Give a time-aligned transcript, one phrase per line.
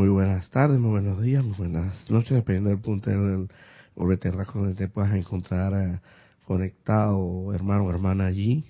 [0.00, 4.74] Muy buenas tardes, muy buenos días, muy buenas noches, dependiendo del punto del terráqueo donde
[4.74, 6.00] te puedas encontrar eh,
[6.46, 8.64] conectado, hermano o hermana allí.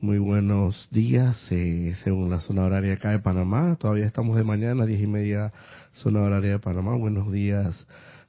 [0.00, 3.74] Muy buenos días, eh, según la zona horaria acá de Panamá.
[3.74, 5.52] Todavía estamos de mañana, diez y media,
[5.94, 6.94] zona horaria de Panamá.
[6.94, 7.84] Buenos días,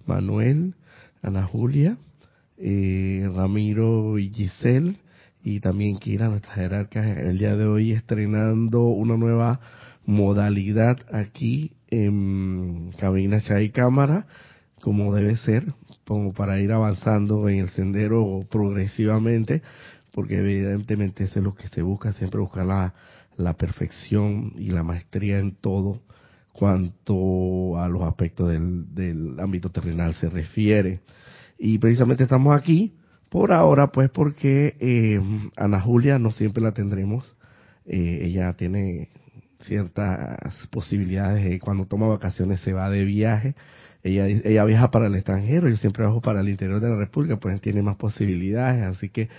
[0.07, 0.73] Manuel,
[1.21, 1.97] Ana Julia,
[2.57, 4.95] eh, Ramiro y Giselle.
[5.43, 9.59] Y también Kira, nuestra jerarca, el día de hoy estrenando una nueva
[10.05, 14.25] modalidad aquí en cabina Chay Cámara,
[14.81, 15.73] como debe ser,
[16.05, 19.61] como para ir avanzando en el sendero progresivamente,
[20.11, 22.93] porque evidentemente eso es lo que se busca, siempre buscar la,
[23.37, 26.01] la perfección y la maestría en todo
[26.51, 31.01] cuanto a los aspectos del, del ámbito terrenal se refiere.
[31.57, 32.93] Y precisamente estamos aquí
[33.29, 35.19] por ahora, pues porque eh,
[35.57, 37.35] Ana Julia no siempre la tendremos.
[37.85, 39.09] Eh, ella tiene
[39.65, 41.59] ciertas posibilidades.
[41.61, 43.55] cuando toma vacaciones se va de viaje.
[44.03, 47.37] Ella, ella viaja para el extranjero, yo siempre bajo para el interior de la República,
[47.37, 49.29] pues tiene más posibilidades, así que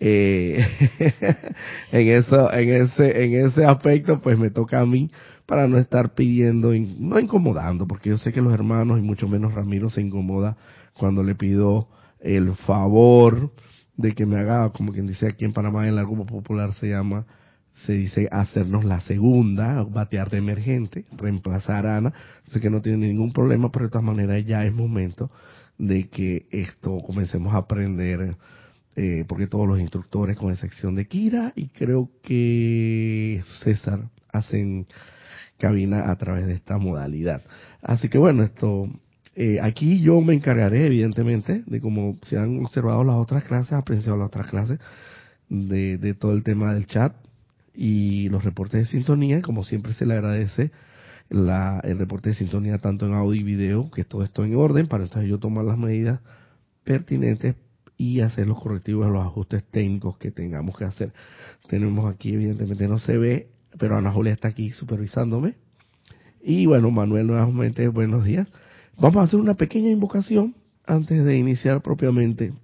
[0.00, 0.58] eh,
[1.92, 5.10] en eso, en ese, en ese aspecto, pues me toca a mí
[5.46, 9.54] para no estar pidiendo, no incomodando, porque yo sé que los hermanos y mucho menos
[9.54, 10.56] Ramiro se incomoda
[10.94, 11.88] cuando le pido
[12.20, 13.52] el favor
[13.96, 16.88] de que me haga, como quien dice aquí en Panamá, en el grupo popular se
[16.88, 17.24] llama
[17.86, 22.12] se dice hacernos la segunda, batear de emergente, reemplazar a Ana,
[22.52, 25.30] sé que no tiene ningún problema, pero de todas maneras ya es momento
[25.78, 28.36] de que esto comencemos a aprender,
[28.96, 34.86] eh, porque todos los instructores, con excepción de Kira, y creo que César, hacen
[35.56, 37.42] cabina a través de esta modalidad.
[37.80, 38.88] Así que bueno, esto,
[39.36, 44.16] eh, aquí yo me encargaré, evidentemente, de como se han observado las otras clases, apreciado
[44.16, 44.80] las otras clases,
[45.48, 47.14] de, de todo el tema del chat,
[47.80, 50.72] y los reportes de sintonía, como siempre se le agradece
[51.30, 54.88] la, el reporte de sintonía tanto en audio y video, que todo esto en orden,
[54.88, 56.18] para entonces yo tomar las medidas
[56.82, 57.54] pertinentes
[57.96, 61.12] y hacer los correctivos los ajustes técnicos que tengamos que hacer.
[61.68, 65.54] Tenemos aquí, evidentemente no se ve, pero Ana Julia está aquí supervisándome.
[66.42, 68.48] Y bueno, Manuel, nuevamente buenos días.
[68.96, 72.54] Vamos a hacer una pequeña invocación antes de iniciar propiamente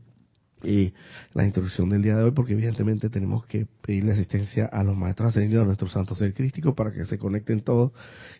[0.63, 0.95] y
[1.33, 5.31] la introducción del día de hoy, porque evidentemente tenemos que pedirle asistencia a los maestros
[5.31, 7.93] ascendidos, a nuestro santo ser crístico, para que se conecten todos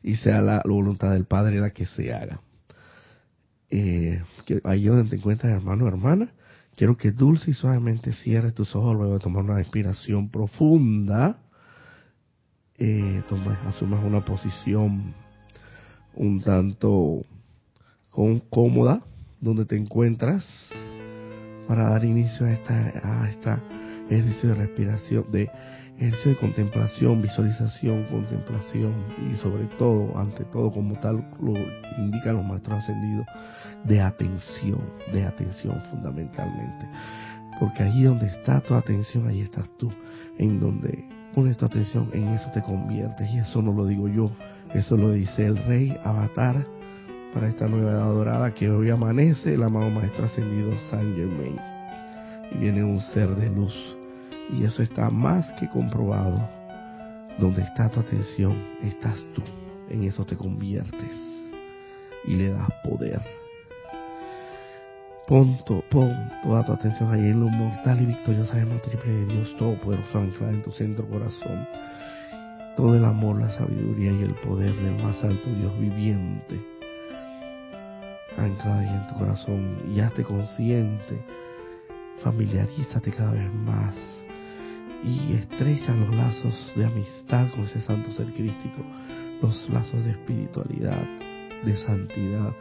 [0.03, 2.41] y sea la, voluntad del Padre la que se haga.
[3.71, 6.33] Eh, que ahí donde te encuentras, hermano o hermana,
[6.77, 11.41] quiero que dulce y suavemente cierres tus ojos luego de tomar una inspiración profunda.
[12.77, 13.23] Eh,
[13.67, 15.15] asumas una posición
[16.15, 17.25] un tanto
[18.51, 19.03] cómoda
[19.41, 20.45] donde te encuentras
[21.67, 23.61] para dar inicio a esta, a esta
[24.11, 25.51] ejercicio de respiración, de
[25.99, 28.93] ejercicio de contemplación, visualización, contemplación
[29.31, 31.55] y sobre todo, ante todo, como tal lo
[31.99, 33.27] indican los maestros ascendidos,
[33.85, 34.81] de atención,
[35.13, 36.89] de atención fundamentalmente.
[37.61, 39.91] Porque allí donde está tu atención, allí estás tú.
[40.39, 43.31] En donde pones tu atención, en eso te conviertes.
[43.31, 44.31] Y eso no lo digo yo,
[44.75, 46.67] eso lo dice el rey Avatar
[47.35, 51.59] para esta nueva edad dorada que hoy amanece el amado Maestro Ascendido San Germain.
[52.53, 53.75] Y viene un ser de luz.
[54.53, 56.49] Y eso está más que comprobado.
[57.39, 59.43] Donde está tu atención, estás tú.
[59.91, 61.11] En eso te conviertes.
[62.25, 63.21] Y le das poder.
[65.27, 65.59] Pon,
[65.91, 66.15] pon
[66.45, 70.53] toda tu atención ahí en lo mortal y victoriosa llama triple de Dios Todopoderoso anclada
[70.53, 71.67] en tu centro corazón.
[72.77, 76.74] Todo el amor, la sabiduría y el poder del más alto Dios viviente
[78.37, 79.79] ancla ahí en tu corazón.
[79.95, 81.25] Y hazte consciente,
[82.23, 83.95] familiarízate cada vez más.
[85.05, 88.83] Y estrecha los lazos de amistad con ese santo ser crístico,
[89.43, 91.05] los lazos de espiritualidad,
[91.65, 92.55] de santidad,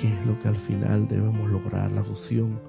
[0.00, 2.60] que es lo que al final debemos lograr, la fusión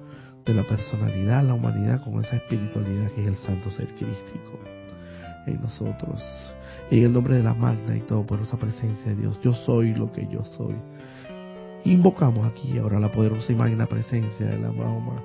[0.46, 4.58] de la personalidad, la humanidad con esa espiritualidad que es el santo ser crístico
[5.46, 6.22] en nosotros.
[6.90, 10.10] En el nombre de la magna y todo esa presencia de Dios, yo soy lo
[10.12, 10.76] que yo soy
[11.84, 15.22] Invocamos aquí ahora la poderosa y magna presencia de la Mahoma,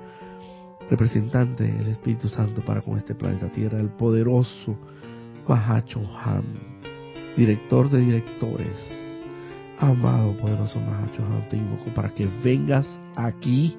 [0.90, 4.76] representante del Espíritu Santo para con este planeta Tierra, el poderoso
[5.46, 6.44] Mahacho Han,
[7.36, 8.76] director de directores.
[9.78, 13.76] Amado poderoso Mahacho Han, te invoco para que vengas aquí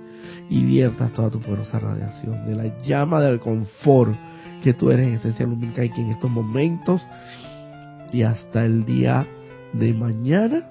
[0.49, 4.15] y viertas toda tu poderosa radiación de la llama del confort
[4.63, 7.01] que tú eres esencial lumínica y que en estos momentos
[8.13, 9.25] y hasta el día
[9.73, 10.63] de mañana,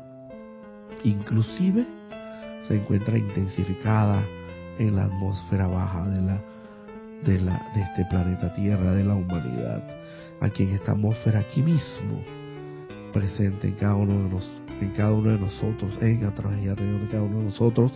[1.05, 1.96] inclusive
[2.69, 4.25] se encuentra intensificada
[4.79, 6.43] en la atmósfera baja de la
[7.25, 9.83] de la de este planeta Tierra de la humanidad
[10.41, 12.23] aquí en esta atmósfera aquí mismo
[13.13, 16.69] presente en cada uno de los en cada uno de nosotros, en, a través y
[16.69, 17.93] alrededor de cada uno de nosotros,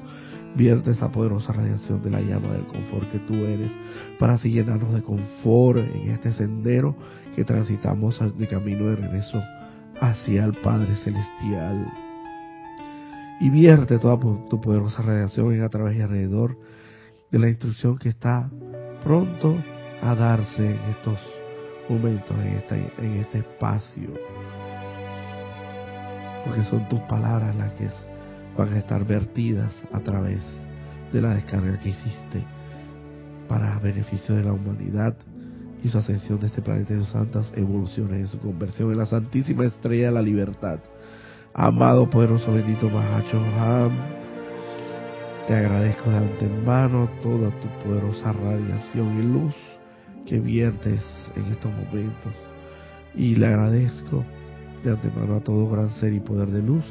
[0.57, 3.71] vierte esa poderosa radiación de la llama del confort que tú eres,
[4.19, 6.97] para así llenarnos de confort en este sendero
[7.37, 9.43] que transitamos de camino de regreso
[10.01, 12.10] hacia el Padre Celestial.
[13.41, 16.59] Y vierte toda tu poderosa radiación en a través y alrededor
[17.31, 18.51] de la instrucción que está
[19.03, 19.57] pronto
[20.03, 21.19] a darse en estos
[21.89, 24.11] momentos, en, esta, en este espacio.
[26.45, 27.89] Porque son tus palabras las que
[28.59, 30.43] van a estar vertidas a través
[31.11, 32.45] de la descarga que hiciste
[33.49, 35.17] para beneficio de la humanidad
[35.83, 39.07] y su ascensión de este planeta de sus santas evoluciones en su conversión en la
[39.07, 40.79] santísima estrella de la libertad.
[41.53, 43.91] Amado, poderoso, bendito Mahacho Ham,
[45.49, 49.55] te agradezco de antemano toda tu poderosa radiación y luz
[50.27, 51.03] que viertes
[51.35, 52.33] en estos momentos.
[53.17, 54.25] Y le agradezco
[54.85, 56.85] de antemano a todo gran ser y poder de luz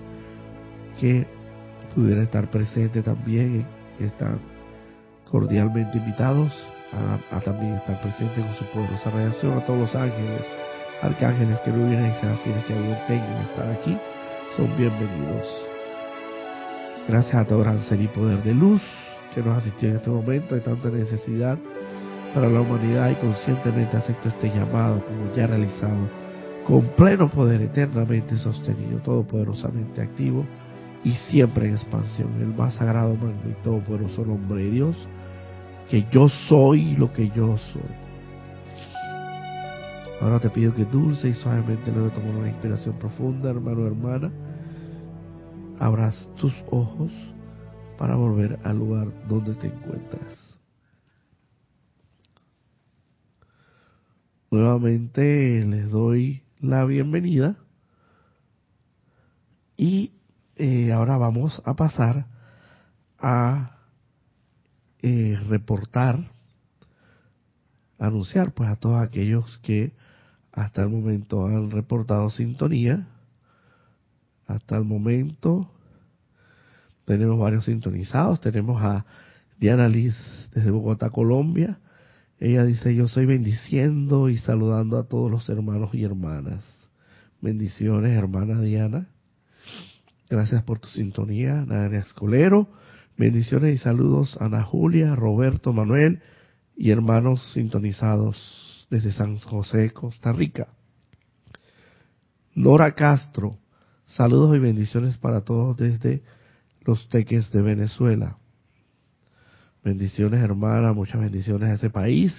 [1.00, 1.26] que
[1.96, 3.66] pudiera estar presente también.
[3.98, 4.40] Están
[5.32, 6.52] cordialmente invitados
[7.32, 10.46] a, también estar presente con su poderosa radiación a todos los ángeles,
[11.02, 13.98] arcángeles, que vienen y serafines que bien tengan estar aquí.
[14.56, 15.46] Son bienvenidos.
[17.08, 18.82] Gracias a todo gran ser y poder de luz
[19.34, 21.58] que nos asistió en este momento de tanta necesidad
[22.34, 26.10] para la humanidad y conscientemente acepto este llamado como ya realizado,
[26.66, 30.44] con pleno poder eternamente sostenido, todopoderosamente activo
[31.04, 35.08] y siempre en expansión, el más sagrado, magno y todopoderoso nombre de Dios,
[35.92, 38.09] que yo soy lo que yo soy.
[40.22, 44.30] Ahora te pido que dulce y suavemente luego tomar una inspiración profunda, hermano hermana,
[45.80, 47.12] abras tus ojos
[47.98, 50.58] para volver al lugar donde te encuentras.
[54.52, 57.58] Nuevamente les doy la bienvenida
[59.78, 60.12] y
[60.58, 62.26] eh, ahora vamos a pasar
[63.20, 63.78] a
[65.02, 66.30] eh, reportar,
[67.98, 69.94] anunciar pues a todos aquellos que
[70.60, 73.08] hasta el momento han reportado sintonía.
[74.46, 75.72] Hasta el momento
[77.06, 78.42] tenemos varios sintonizados.
[78.42, 79.06] Tenemos a
[79.58, 80.16] Diana Liz
[80.54, 81.80] desde Bogotá, Colombia.
[82.42, 86.62] Ella dice, yo soy bendiciendo y saludando a todos los hermanos y hermanas.
[87.40, 89.08] Bendiciones, hermana Diana.
[90.30, 92.68] Gracias por tu sintonía, Nadia Escolero.
[93.18, 96.22] Bendiciones y saludos a Ana Julia, Roberto, Manuel
[96.76, 98.59] y hermanos sintonizados
[98.90, 100.68] desde San José, Costa Rica.
[102.56, 103.58] Nora Castro,
[104.06, 106.24] saludos y bendiciones para todos desde
[106.82, 108.38] los Teques de Venezuela.
[109.84, 112.36] Bendiciones, hermana, muchas bendiciones a ese país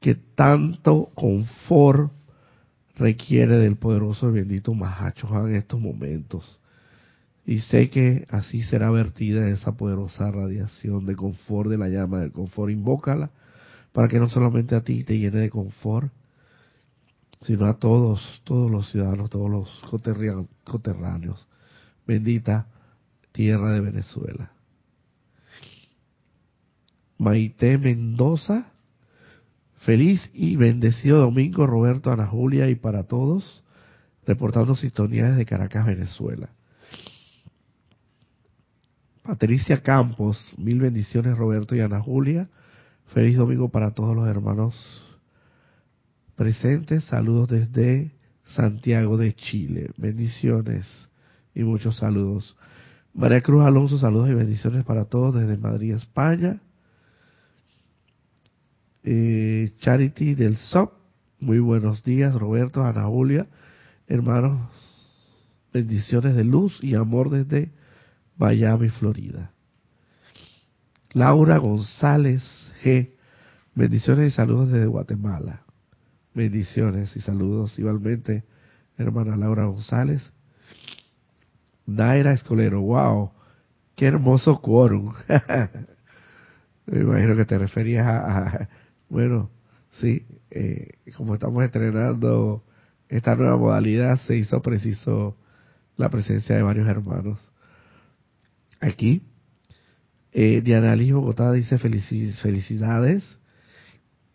[0.00, 2.12] que tanto confort
[2.96, 6.60] requiere del poderoso y bendito Mahacho en estos momentos.
[7.46, 12.32] Y sé que así será vertida esa poderosa radiación de confort de la llama del
[12.32, 12.70] confort.
[12.70, 13.30] Invócala
[13.94, 16.12] para que no solamente a ti te llene de confort,
[17.42, 19.70] sino a todos, todos los ciudadanos, todos los
[20.64, 21.46] coterráneos.
[22.04, 22.66] Bendita
[23.30, 24.50] tierra de Venezuela.
[27.18, 28.72] Maite Mendoza.
[29.76, 33.62] Feliz y bendecido domingo, Roberto, Ana Julia y para todos,
[34.26, 36.48] reportando sintonías de Caracas, Venezuela.
[39.22, 42.48] Patricia Campos, mil bendiciones, Roberto y Ana Julia.
[43.14, 44.74] Feliz domingo para todos los hermanos
[46.34, 47.04] presentes.
[47.04, 48.10] Saludos desde
[48.44, 49.92] Santiago de Chile.
[49.96, 50.84] Bendiciones
[51.54, 52.56] y muchos saludos.
[53.12, 56.60] María Cruz Alonso, saludos y bendiciones para todos desde Madrid, España.
[59.04, 60.94] Eh, Charity del SOP.
[61.38, 63.46] Muy buenos días, Roberto, Ana Julia,
[64.08, 64.58] hermanos.
[65.72, 67.70] Bendiciones de luz y amor desde
[68.36, 69.52] Miami, Florida.
[71.12, 72.42] Laura González
[73.74, 75.62] Bendiciones y saludos desde Guatemala.
[76.34, 78.44] Bendiciones y saludos igualmente,
[78.98, 80.22] hermana Laura González.
[81.86, 83.30] Naira Escolero, wow,
[83.96, 85.14] qué hermoso quórum.
[86.86, 88.68] Me imagino que te referías a,
[89.08, 89.50] bueno,
[89.92, 92.64] sí, eh, como estamos estrenando
[93.08, 95.38] esta nueva modalidad, se hizo preciso
[95.96, 97.38] la presencia de varios hermanos
[98.80, 99.22] aquí.
[100.36, 103.38] Eh, Diana Liz Bogotá dice felicidades.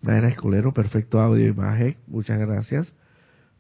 [0.02, 2.94] Naira Escolero, perfecto audio e imagen, muchas gracias.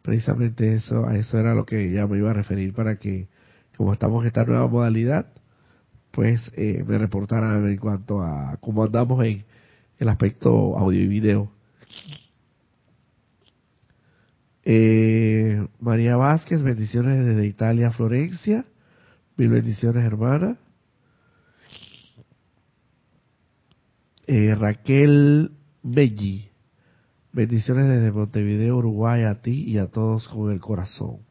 [0.01, 3.27] Precisamente eso, a eso era lo que ya me iba a referir para que,
[3.75, 5.27] como estamos en esta nueva modalidad,
[6.11, 9.43] pues eh, me reportaran en cuanto a cómo andamos en,
[9.97, 11.51] el aspecto audio y video.
[14.63, 18.63] Eh, María Vázquez, bendiciones desde Italia, Florencia.
[19.35, 20.57] Mil bendiciones, hermana.
[24.31, 26.51] Eh, Raquel Belli.
[27.33, 31.21] Bendiciones desde Montevideo, Uruguay, a ti y a todos con el corazón.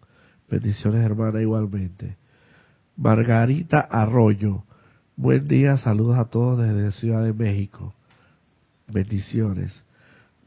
[0.51, 2.17] Bendiciones, hermana, igualmente.
[2.97, 4.65] Margarita Arroyo.
[5.15, 7.95] Buen día, saludos a todos desde Ciudad de México.
[8.89, 9.81] Bendiciones.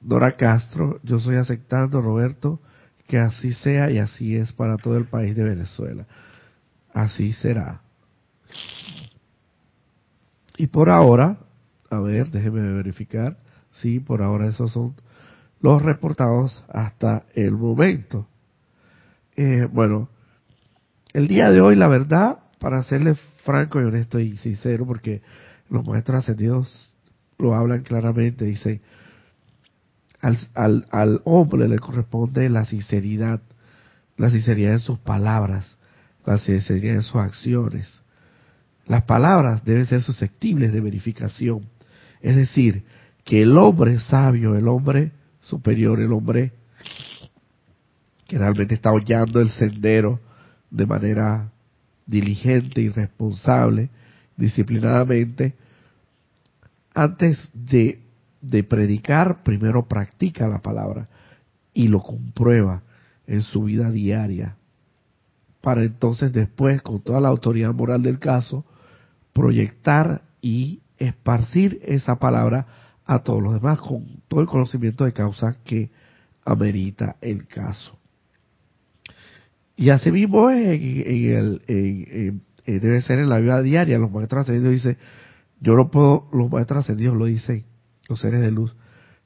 [0.01, 2.59] Dora Castro, yo estoy aceptando, Roberto,
[3.07, 6.05] que así sea y así es para todo el país de Venezuela.
[6.93, 7.79] Así será.
[10.57, 11.37] Y por ahora,
[11.91, 13.37] a ver, déjeme verificar.
[13.73, 14.95] Sí, por ahora esos son
[15.59, 18.27] los reportados hasta el momento.
[19.35, 20.09] Eh, bueno,
[21.13, 25.21] el día de hoy, la verdad, para serle franco y honesto y sincero, porque
[25.69, 26.91] los maestros ascendidos
[27.37, 28.81] lo hablan claramente, dice,
[30.21, 33.41] al, al, al hombre le corresponde la sinceridad,
[34.15, 35.75] la sinceridad en sus palabras,
[36.25, 38.01] la sinceridad en sus acciones.
[38.85, 41.67] Las palabras deben ser susceptibles de verificación.
[42.21, 42.83] Es decir,
[43.23, 45.11] que el hombre sabio, el hombre
[45.41, 46.51] superior, el hombre
[48.27, 50.19] que realmente está hollando el sendero
[50.69, 51.51] de manera
[52.05, 53.89] diligente y responsable,
[54.37, 55.55] disciplinadamente,
[56.93, 58.01] antes de
[58.41, 61.07] de predicar, primero practica la palabra
[61.73, 62.81] y lo comprueba
[63.27, 64.57] en su vida diaria,
[65.61, 68.65] para entonces después, con toda la autoridad moral del caso,
[69.31, 72.67] proyectar y esparcir esa palabra
[73.05, 75.91] a todos los demás con todo el conocimiento de causa que
[76.45, 77.97] amerita el caso.
[79.75, 83.97] Y así mismo en, el, debe ser en la vida diaria.
[83.97, 84.97] Los maestros ascendidos dicen,
[85.59, 87.65] yo no puedo, los maestros ascendidos lo dicen
[88.07, 88.75] los seres de luz.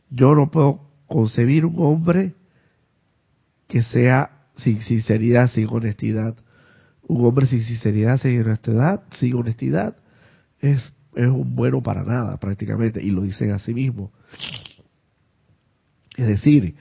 [0.10, 2.36] Yo no puedo concebir un hombre
[3.67, 6.36] que sea sin sinceridad, sin honestidad.
[7.08, 9.98] Un hombre sin sinceridad, sin honestidad, sin honestidad,
[10.60, 14.12] es, es un bueno para nada prácticamente, y lo dicen a sí mismo.
[16.17, 16.75] Es decir,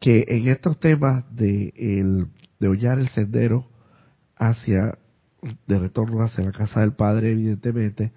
[0.00, 2.26] que en estos temas de, el,
[2.58, 3.68] de hollar el sendero
[4.36, 4.98] hacia,
[5.66, 8.12] de retorno hacia la casa del Padre, evidentemente,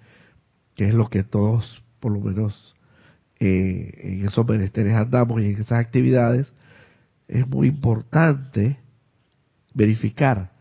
[0.74, 2.76] que es lo que todos, por lo menos,
[3.38, 6.52] eh, en esos menesteres andamos y en esas actividades,
[7.28, 8.78] es muy importante
[9.74, 10.52] verificar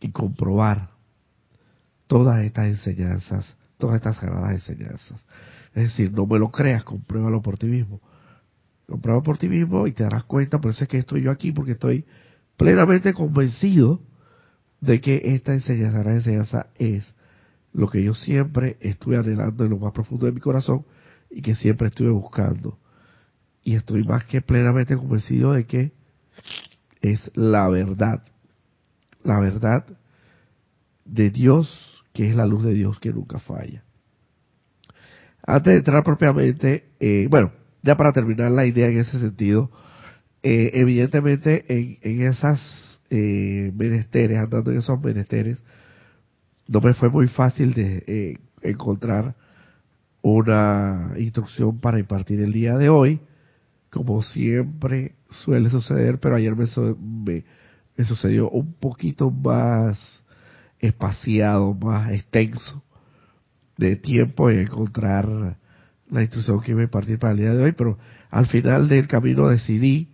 [0.00, 0.90] y comprobar
[2.06, 5.24] todas estas enseñanzas, todas estas sagradas enseñanzas.
[5.74, 8.00] Es decir, no me lo creas, compruébalo por ti mismo.
[8.86, 11.52] Compruébalo por ti mismo y te darás cuenta, por eso es que estoy yo aquí,
[11.52, 12.04] porque estoy
[12.56, 14.00] plenamente convencido
[14.80, 17.14] de que esta enseñanza, sagrada enseñanza es
[17.72, 20.84] lo que yo siempre estuve anhelando en lo más profundo de mi corazón
[21.30, 22.78] y que siempre estuve buscando.
[23.62, 25.92] Y estoy más que plenamente convencido de que
[27.00, 28.22] es la verdad.
[29.22, 29.84] La verdad
[31.04, 31.68] de Dios,
[32.18, 33.84] que es la luz de Dios que nunca falla.
[35.46, 39.70] Antes de entrar propiamente, eh, bueno, ya para terminar la idea en ese sentido,
[40.42, 42.60] eh, evidentemente en, en esas
[43.10, 45.58] eh, menesteres, andando en esos menesteres,
[46.66, 49.36] no me fue muy fácil de encontrar
[50.20, 53.20] una instrucción para impartir el día de hoy,
[53.90, 56.66] como siempre suele suceder, pero ayer me,
[57.96, 60.17] me, sucedió un poquito más
[60.80, 62.82] espaciado, más extenso
[63.76, 65.56] de tiempo en encontrar
[66.10, 67.98] la instrucción que iba a impartir para el día de hoy, pero
[68.30, 70.08] al final del camino decidí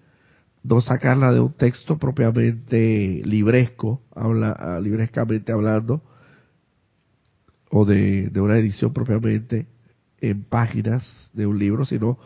[0.62, 6.02] no sacarla de un texto propiamente libresco, habla, librescamente hablando,
[7.70, 9.66] o de, una edición propiamente
[10.20, 12.18] en páginas de un libro, sino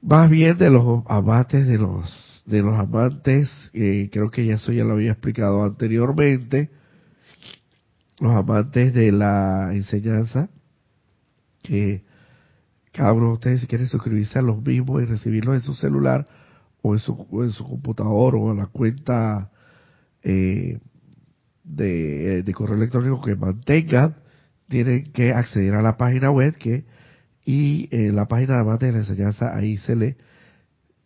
[0.00, 4.72] más bien de los amantes de los de los amantes, eh, creo que ya eso
[4.72, 6.70] ya lo había explicado anteriormente,
[8.20, 10.48] los amantes de la enseñanza,
[11.62, 12.04] que
[12.92, 16.26] cada uno de ustedes si quiere suscribirse a los mismos y recibirlos en su celular
[16.82, 19.50] o en su, en su computador o en la cuenta
[20.22, 20.78] eh,
[21.64, 24.16] de, de correo electrónico que mantengan,
[24.68, 26.84] tienen que acceder a la página web que
[27.44, 30.16] y en eh, la página de de la enseñanza ahí se le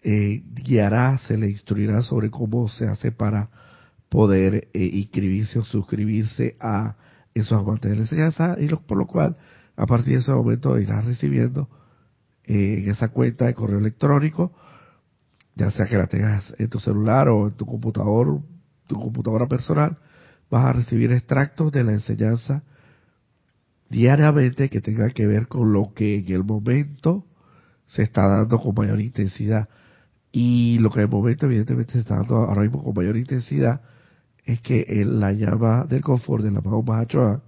[0.03, 3.51] eh, guiará, se le instruirá sobre cómo se hace para
[4.09, 6.97] poder eh, inscribirse o suscribirse a
[7.35, 9.37] esos amantes de la enseñanza y por lo cual
[9.77, 11.69] a partir de ese momento irás recibiendo
[12.45, 14.53] en esa cuenta de correo electrónico
[15.55, 18.41] ya sea que la tengas en tu celular o en tu computador
[18.89, 19.97] tu computadora personal
[20.51, 22.65] vas a recibir extractos de la enseñanza
[23.91, 27.27] diariamente que tenga que ver con lo que en el momento
[27.87, 29.69] se está dando con mayor intensidad.
[30.33, 33.81] Y lo que el momento evidentemente se está dando ahora mismo con mayor intensidad
[34.45, 37.43] es que la llama del confort del amado Mahachohan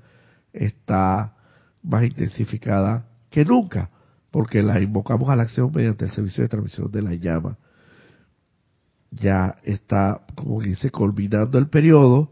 [0.53, 1.35] está
[1.83, 3.91] más intensificada que nunca,
[4.31, 7.59] porque la invocamos a la acción mediante el servicio de transmisión de la llama.
[9.11, 12.31] Ya está, como dice, culminando el periodo,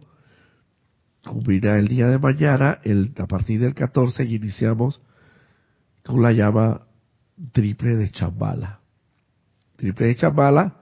[1.25, 5.01] culmina el día de mañana, el, a partir del 14 y iniciamos
[6.05, 6.83] con la llama
[7.53, 8.80] triple de Chambala.
[9.81, 10.77] Triple de Chambala,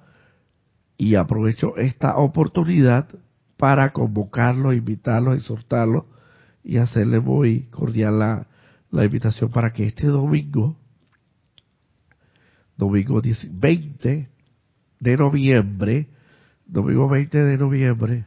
[0.97, 3.09] y aprovecho esta oportunidad
[3.57, 6.07] para convocarlo, invitarlo, exhortarlo
[6.65, 8.47] y hacerle muy cordial
[8.91, 10.77] la, invitación para que este domingo,
[12.77, 14.29] domingo 20
[14.99, 16.09] de noviembre,
[16.67, 18.25] domingo 20 de noviembre,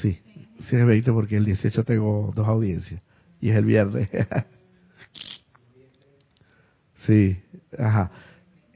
[0.00, 0.18] sí,
[0.60, 3.02] sí es 20 porque el 18 tengo dos audiencias
[3.38, 4.08] y es el viernes.
[7.06, 7.38] sí,
[7.78, 8.10] ajá.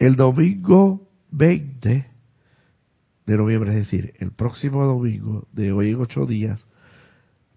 [0.02, 2.06] El domingo 20
[3.24, 6.58] de noviembre, es decir, el próximo domingo de hoy en ocho días,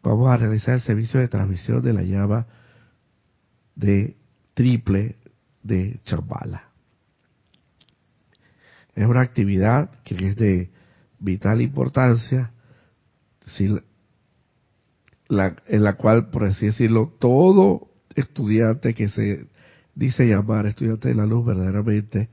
[0.03, 2.45] vamos a realizar el servicio de transmisión de la llama
[3.73, 4.15] de
[4.53, 5.15] triple
[5.63, 6.69] de Chambala.
[8.93, 10.69] Es una actividad que es de
[11.17, 12.51] vital importancia,
[13.57, 13.83] en
[15.83, 19.47] la cual, por así decirlo, todo estudiante que se
[19.95, 22.29] dice llamar estudiante de la luz verdaderamente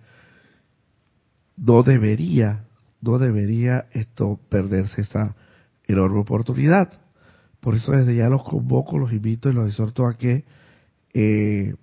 [1.56, 2.64] no debería,
[3.00, 5.34] no debería esto perderse esa
[5.86, 6.92] enorme oportunidad.
[7.60, 10.44] Por eso desde ya los convoco, los invito y los exhorto a que
[11.14, 11.74] eh,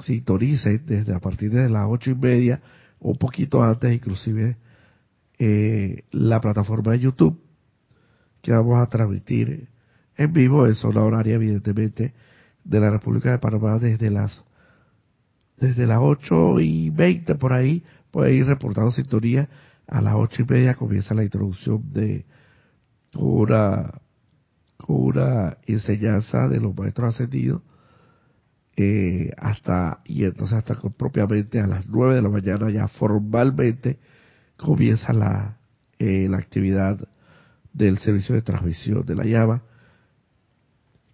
[0.00, 2.60] sintonicen desde a partir de las ocho y media,
[3.00, 4.56] un poquito antes inclusive,
[5.38, 7.40] eh, la plataforma de YouTube
[8.42, 9.68] que vamos a transmitir
[10.16, 12.12] en vivo en zona horaria evidentemente
[12.62, 14.44] de la República de Panamá desde las
[15.56, 17.82] desde las ocho y veinte por ahí
[18.14, 19.48] puede ir reportando sintonía
[19.88, 22.24] a las ocho y media comienza la introducción de
[23.12, 23.92] una
[24.86, 27.60] una enseñanza de los maestros ascendidos
[28.76, 33.98] eh, hasta y entonces hasta propiamente a las nueve de la mañana ya formalmente
[34.56, 35.58] comienza la,
[35.98, 37.08] eh, la actividad
[37.72, 39.62] del servicio de transmisión de la llama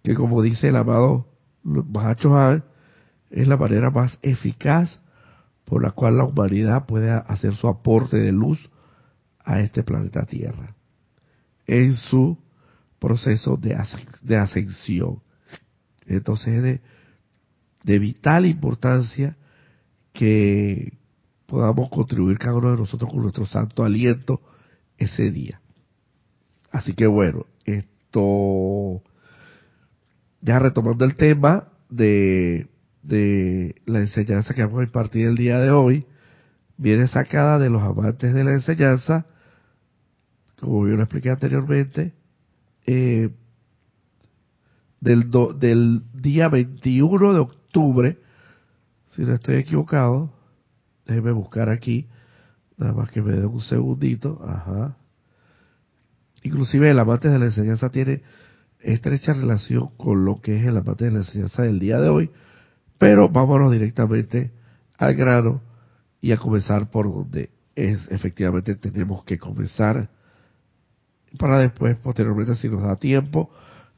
[0.03, 1.25] que como dice el amado
[1.63, 2.61] Mahacho
[3.31, 5.01] es la manera más eficaz
[5.71, 8.69] por la cual la humanidad puede hacer su aporte de luz
[9.39, 10.75] a este planeta Tierra
[11.65, 12.37] en su
[12.99, 13.77] proceso de,
[14.35, 15.21] ascensión.
[16.05, 16.81] Entonces de,
[17.85, 19.37] de vital importancia
[20.11, 20.97] que
[21.45, 24.41] podamos contribuir cada uno de nosotros con nuestro santo aliento
[24.97, 25.61] ese día.
[26.69, 29.01] Así que bueno, esto
[30.41, 32.67] ya retomando el tema de,
[33.03, 36.05] de la enseñanza que vamos a impartir el día de hoy,
[36.77, 39.25] viene sacada de los amantes de la enseñanza,
[40.59, 42.13] como yo lo expliqué anteriormente,
[42.85, 43.29] eh,
[44.99, 48.17] del, del día 21 de octubre,
[49.09, 50.31] si no estoy equivocado,
[51.05, 52.07] déjeme buscar aquí,
[52.77, 54.97] nada más que me dé un segundito, ajá.
[56.43, 58.23] Inclusive el amante de la enseñanza tiene
[58.79, 62.31] estrecha relación con lo que es el amante de la enseñanza del día de hoy,
[63.01, 64.51] pero vámonos directamente
[64.95, 65.59] al grano
[66.21, 70.07] y a comenzar por donde es efectivamente tenemos que comenzar
[71.39, 73.49] para después, posteriormente, si nos da tiempo,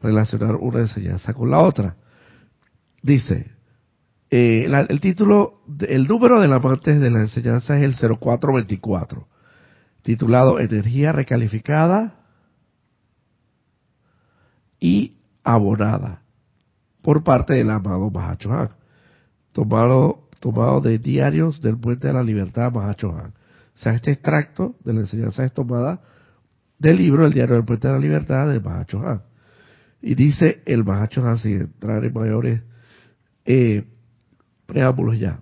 [0.02, 1.98] relacionar una enseñanza con la otra.
[3.02, 3.52] Dice,
[4.30, 9.28] eh, el título, el número del amante de la enseñanza es el 0424,
[10.02, 12.22] titulado Energía recalificada
[14.80, 16.22] y abonada,
[17.02, 18.70] por parte del amado Mahachohan,
[19.54, 23.34] tomado, tomado de diarios del Puente de la Libertad Mahachohan.
[23.76, 26.02] O sea, este extracto de la enseñanza es tomada
[26.78, 29.22] del libro El Diario del Puente de la Libertad de Mahacho Han.
[30.02, 32.62] Y dice el Mahacho Han, sin entrar en mayores
[33.46, 33.86] eh,
[34.66, 35.40] preámbulos ya.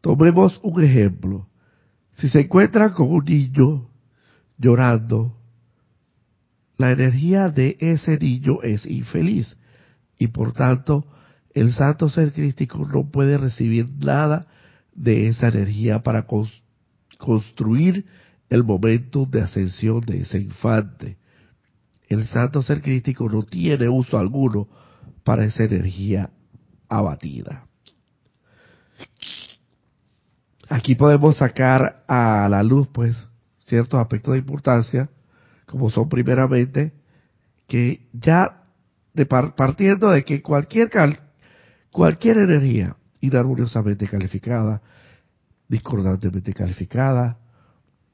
[0.00, 1.48] Tomemos un ejemplo.
[2.12, 3.88] Si se encuentra con un niño
[4.58, 5.36] llorando,
[6.76, 9.56] la energía de ese niño es infeliz
[10.18, 11.04] y por tanto
[11.54, 14.46] el santo ser crístico no puede recibir nada
[14.92, 16.26] de esa energía para
[17.18, 18.04] construir
[18.50, 21.16] el momento de ascensión de ese infante.
[22.08, 24.68] El santo ser crítico no tiene uso alguno
[25.22, 26.30] para esa energía
[26.88, 27.66] abatida.
[30.68, 33.16] Aquí podemos sacar a la luz, pues,
[33.66, 35.08] ciertos aspectos de importancia,
[35.66, 36.92] como son primeramente
[37.66, 38.64] que ya
[39.14, 40.90] de partiendo de que cualquier
[41.94, 44.82] cualquier energía inarmoniosamente calificada,
[45.68, 47.38] discordantemente calificada,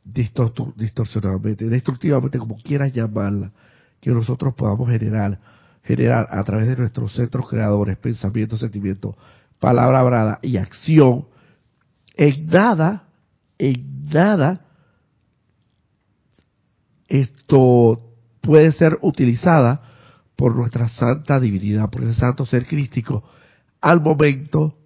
[0.05, 3.51] distorsionadamente, destructivamente, como quieras llamarla,
[3.99, 5.41] que nosotros podamos generar,
[5.83, 9.17] generar a través de nuestros centros creadores, pensamientos, sentimientos,
[9.59, 11.25] palabra hablada y acción,
[12.19, 13.09] en nada,
[13.57, 14.61] en nada,
[17.09, 17.99] esto
[18.43, 19.81] puede ser utilizada
[20.37, 23.25] por nuestra santa divinidad, por el santo ser crístico,
[23.81, 24.77] al momento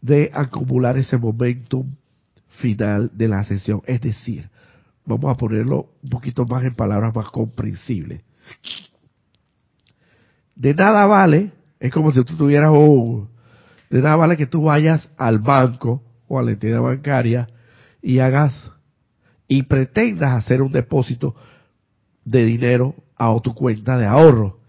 [0.00, 1.94] de acumular ese momentum
[2.60, 3.82] final de la ascensión.
[3.86, 4.48] Es decir,
[5.04, 8.24] vamos a ponerlo un poquito más en palabras más comprensibles.
[10.54, 13.28] De nada vale, es como si tú tuvieras un,
[13.90, 17.48] de nada vale que tú vayas al banco o a la entidad bancaria
[18.02, 18.70] y hagas
[19.48, 21.34] y pretendas hacer un depósito
[22.24, 24.60] de dinero a tu cuenta de ahorro.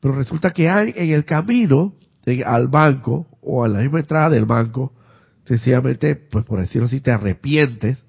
[0.00, 1.94] Pero resulta que hay en el camino
[2.44, 4.92] al banco o a la misma entrada del banco,
[5.44, 8.04] sencillamente, pues por decirlo así, te arrepientes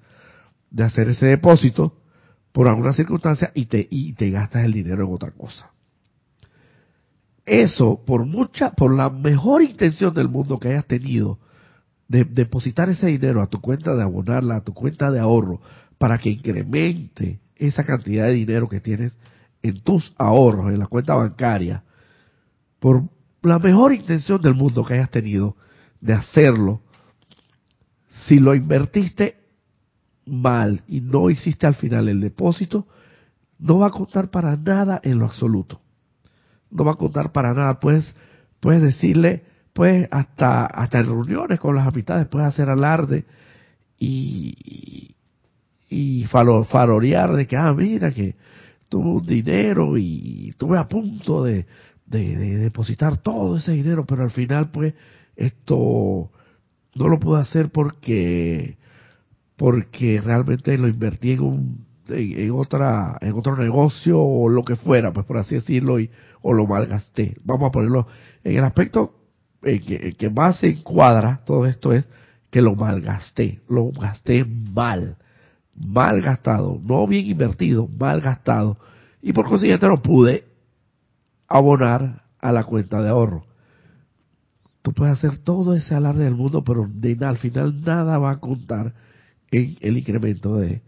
[0.70, 1.96] de hacer ese depósito
[2.52, 5.70] por alguna circunstancia y te, y te gastas el dinero en otra cosa.
[7.46, 11.38] Eso, por mucha, por la mejor intención del mundo que hayas tenido,
[12.08, 15.60] de depositar ese dinero a tu cuenta de abonarla, a tu cuenta de ahorro,
[15.98, 19.18] para que incremente esa cantidad de dinero que tienes
[19.62, 21.84] en tus ahorros, en la cuenta bancaria,
[22.78, 23.04] por
[23.42, 25.56] la mejor intención del mundo que hayas tenido
[26.00, 26.80] de hacerlo,
[28.26, 29.36] si lo invertiste
[30.26, 32.86] mal y no hiciste al final el depósito,
[33.58, 35.80] no va a contar para nada en lo absoluto.
[36.70, 37.80] No va a contar para nada.
[37.80, 38.14] Puedes,
[38.60, 43.24] puedes decirle, pues hasta, hasta en reuniones con las amistades, puedes hacer alarde
[43.98, 45.14] y,
[45.88, 48.36] y farorear de que, ah, mira, que
[48.88, 51.66] tuve un dinero y tuve a punto de,
[52.08, 54.94] de, depositar todo ese dinero, pero al final, pues,
[55.36, 56.30] esto
[56.94, 58.76] no lo pude hacer porque
[59.56, 65.12] porque realmente lo invertí en un en, otra en otro negocio o lo que fuera
[65.12, 66.10] pues por así decirlo y
[66.42, 67.36] o lo malgasté.
[67.44, 68.06] Vamos a ponerlo
[68.44, 69.14] en el aspecto
[69.62, 72.06] en que, que más se encuadra todo esto es
[72.50, 75.16] que lo malgasté lo gasté mal
[75.80, 78.76] mal gastado, no bien invertido, mal gastado,
[79.22, 80.44] y por consiguiente no pude
[81.48, 83.46] abonar a la cuenta de ahorro.
[84.82, 86.88] Tú puedes hacer todo ese alarde del mundo, pero
[87.20, 88.94] al final nada va a contar
[89.50, 90.82] en el incremento de,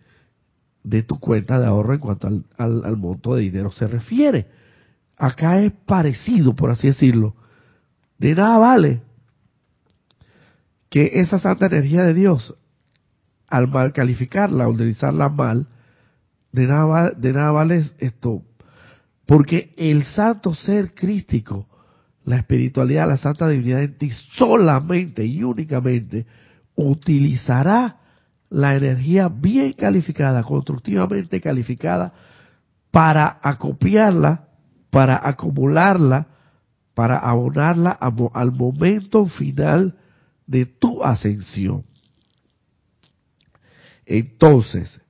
[0.85, 4.47] de tu cuenta de ahorro en cuanto al, al monto de dinero se refiere.
[5.17, 7.35] Acá es parecido, por así decirlo.
[8.19, 9.03] De nada vale
[10.89, 12.55] que esa santa energía de Dios
[13.51, 15.67] al mal calificarla, utilizarla mal,
[16.53, 18.43] de nada, de nada vale esto,
[19.31, 21.69] porque el santo ser crístico,
[22.25, 26.27] la espiritualidad, la santa divinidad en ti solamente y únicamente
[26.75, 28.01] utilizará
[28.49, 32.13] la energía bien calificada, constructivamente calificada,
[32.91, 34.49] para acopiarla,
[34.91, 36.27] para acumularla,
[36.95, 39.97] para abonarla al momento final
[40.45, 41.85] de tu ascensión.
[44.07, 45.01] Entonces,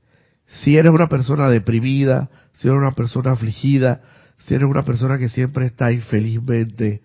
[0.47, 4.03] si eres una persona deprimida, si eres una persona afligida,
[4.41, 7.03] si eres una persona que siempre está infelizmente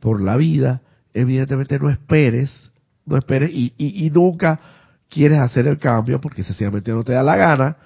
[0.00, 2.72] por la vida, evidentemente no esperes,
[3.06, 4.60] no esperes y, nunca
[5.08, 7.76] quieres hacer el cambio porque sencillamente no te da la gana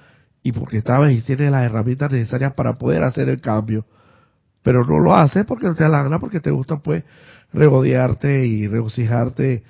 [0.43, 3.87] y porque sabes y tienes las herramientas necesarias para poder hacer el cambio,
[4.63, 7.05] pero no lo haces porque no te da la gana, porque te gusta pues
[7.53, 9.63] regodearte y regocijarte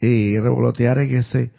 [0.00, 1.52] y revolotear en ese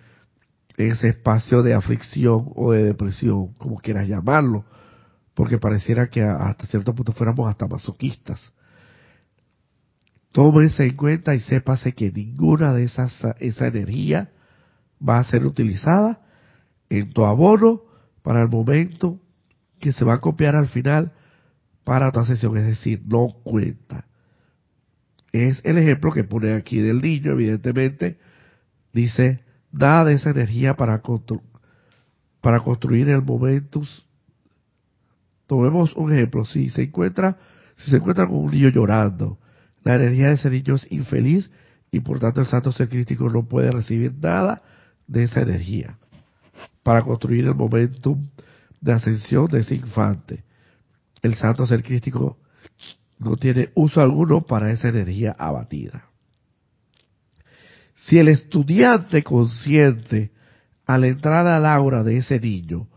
[0.78, 4.66] ese espacio de aflicción o de depresión, como quieras llamarlo,
[5.42, 8.54] porque pareciera que hasta cierto punto fuéramos hasta masoquistas.
[10.32, 14.30] Tómese en cuenta y sépase que ninguna de esas, esa energía
[15.02, 16.22] va a ser utilizada
[16.92, 17.82] en tu abono
[18.22, 19.20] para el momento
[19.80, 21.12] que se va a copiar al final
[21.84, 24.06] para tu sesión, es decir, no cuenta.
[25.32, 28.20] Es el ejemplo que pone aquí del niño, evidentemente,
[28.94, 29.40] dice,
[29.72, 31.02] nada de esa energía para,
[32.42, 34.06] para construir el momentus.
[35.52, 37.38] Tomemos un ejemplo, si se encuentra,
[37.76, 39.38] si se encuentra con un niño llorando,
[39.84, 41.52] la energía de ese niño es infeliz
[41.92, 44.62] y por tanto el santo ser crítico no puede recibir nada
[45.08, 45.98] de esa energía
[46.84, 48.30] para construir el momentum
[48.80, 50.46] de ascensión de ese infante.
[51.22, 52.38] El santo ser crítico
[53.20, 56.06] no tiene uso alguno para esa energía abatida.
[58.08, 60.32] Si el estudiante consciente,
[60.86, 62.88] al entrar al aura de ese niño,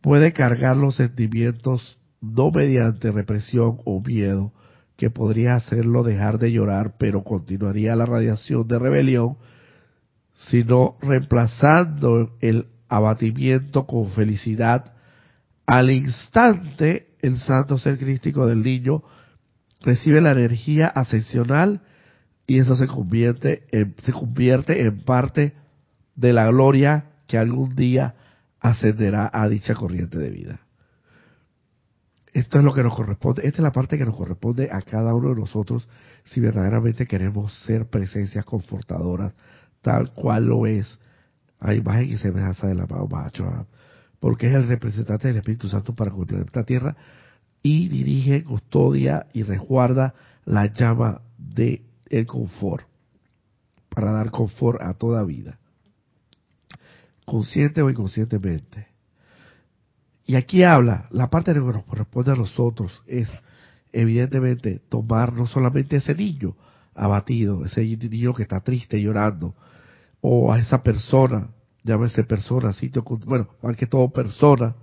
[0.00, 4.52] puede cargar los sentimientos no mediante represión o miedo,
[4.96, 9.38] que podría hacerlo dejar de llorar, pero continuaría la radiación de rebelión,
[10.48, 14.92] sino reemplazando el abatimiento con felicidad,
[15.66, 19.02] al instante el santo ser crístico del niño
[19.80, 21.80] recibe la energía ascensional
[22.46, 25.54] y eso se convierte en, se convierte en parte
[26.16, 28.16] de la gloria que algún día
[28.60, 30.60] ascenderá a dicha corriente de vida.
[32.32, 35.14] Esto es lo que nos corresponde, esta es la parte que nos corresponde a cada
[35.14, 35.88] uno de nosotros
[36.24, 39.34] si verdaderamente queremos ser presencias confortadoras,
[39.82, 40.98] tal cual lo es
[41.58, 43.66] a imagen y semejanza del amado Macho,
[44.20, 46.96] porque es el representante del Espíritu Santo para el esta tierra
[47.62, 50.14] y dirige, custodia y resguarda
[50.44, 52.86] la llama de el confort,
[53.88, 55.58] para dar confort a toda vida,
[57.24, 58.89] consciente o inconscientemente.
[60.30, 63.28] Y aquí habla, la parte que nos corresponde a nosotros es,
[63.92, 66.54] evidentemente, tomar no solamente ese niño
[66.94, 69.56] abatido, ese niño que está triste llorando,
[70.20, 71.48] o a esa persona,
[71.82, 74.76] llámese persona, sitio, bueno, más que todo persona,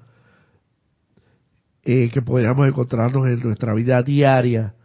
[1.86, 4.75] eh, que podríamos encontrarnos en nuestra vida diaria,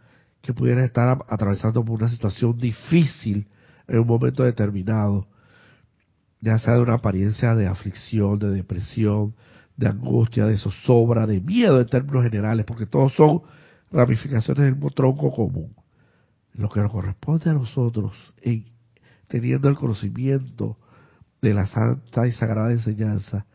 [0.41, 3.49] que pudieran estar atravesando por una situación difícil
[3.85, 5.27] en un momento determinado,
[6.39, 9.35] ya sea de una apariencia de aflicción, de depresión,
[9.75, 13.41] de angustia, de zozobra, de miedo en términos generales, porque todos son
[13.91, 15.75] ramificaciones del mismo tronco común.
[16.53, 18.65] Lo que nos corresponde a nosotros, en,
[19.27, 20.77] teniendo el conocimiento
[21.41, 23.45] de la santa y sagrada enseñanza,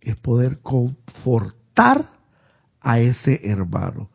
[0.00, 2.10] es poder confortar
[2.80, 4.10] a ese hermano,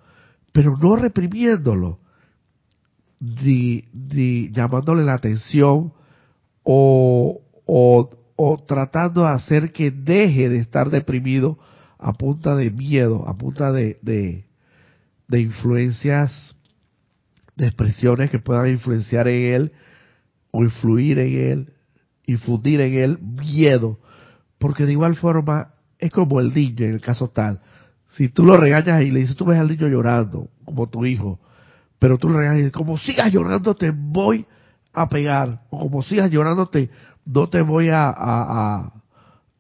[0.52, 1.98] pero no reprimiéndolo,
[3.20, 3.84] ni,
[4.52, 5.94] llamándole la atención
[6.64, 7.42] o,
[8.36, 11.58] o, tratando de hacer que deje de estar deprimido
[12.00, 16.56] a punta de miedo, a punta de, de, influencias,
[17.56, 19.72] de expresiones que puedan influenciar en él
[20.52, 21.74] o influir en él,
[22.26, 24.00] infundir en él miedo,
[24.58, 27.62] porque de igual forma es como el niño en el caso tal.
[28.18, 31.40] Si tú lo regañas y le dices, tú ves al niño llorando, como tu hijo,
[32.00, 34.46] pero tú le regañas y dices, como sigas llorando te voy
[34.92, 36.90] a pegar, o como sigas llorando te,
[37.26, 38.92] no te voy a, a,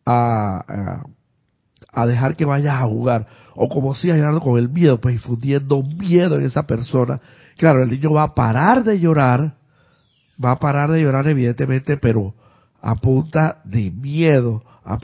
[0.05, 1.03] a,
[1.91, 5.81] a, dejar que vayas a jugar, o como sigas llorando con el miedo, pues infundiendo
[5.81, 7.21] miedo en esa persona.
[7.57, 9.55] Claro, el niño va a parar de llorar,
[10.43, 12.33] va a parar de llorar evidentemente, pero
[12.81, 14.97] a punta de miedo, a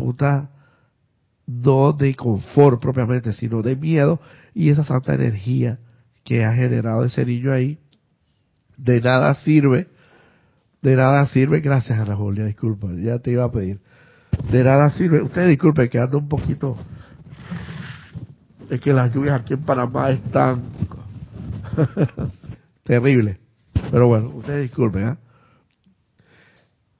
[1.48, 4.20] no de confort propiamente, sino de miedo
[4.54, 5.80] y esa santa energía
[6.24, 7.80] que ha generado ese niño ahí,
[8.78, 9.88] de nada sirve,
[10.82, 13.80] de nada sirve, gracias Ana Julia, disculpa, ya te iba a pedir,
[14.52, 16.78] de nada sirve, ustedes disculpen que ando un poquito,
[18.70, 20.64] es que las lluvias aquí en Panamá están
[22.84, 23.40] terribles,
[23.92, 25.18] pero bueno, ustedes disculpen, ¿ah?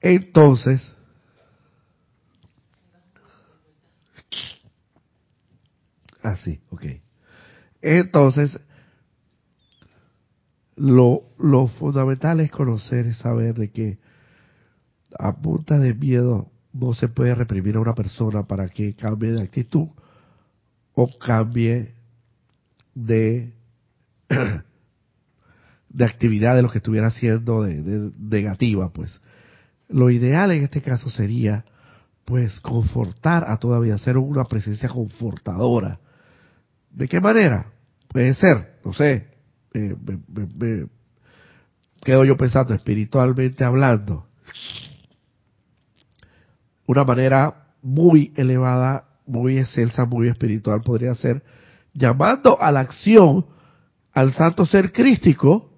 [0.00, 0.92] Entonces,
[6.22, 6.84] Así, ok.
[7.82, 8.58] Entonces,
[10.80, 13.98] lo, lo fundamental es conocer y saber de que
[15.18, 19.42] a punta de miedo no se puede reprimir a una persona para que cambie de
[19.42, 19.88] actitud
[20.94, 21.94] o cambie
[22.94, 23.52] de,
[25.88, 29.20] de actividad de lo que estuviera haciendo de, negativa, pues.
[29.88, 31.64] Lo ideal en este caso sería,
[32.24, 35.98] pues, confortar a todavía, ser una presencia confortadora
[36.90, 37.66] ¿De qué manera?
[38.08, 39.28] Puede ser, no sé,
[39.72, 40.86] me,
[42.02, 44.26] quedo yo pensando espiritualmente hablando.
[46.86, 51.42] Una manera muy elevada, muy excelsa, muy espiritual podría ser
[51.92, 53.46] llamando a la acción
[54.12, 55.70] al santo ser crístico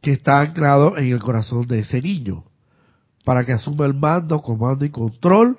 [0.00, 2.44] que está anclado en el corazón de ese niño,
[3.24, 5.58] para que asuma el mando, comando y control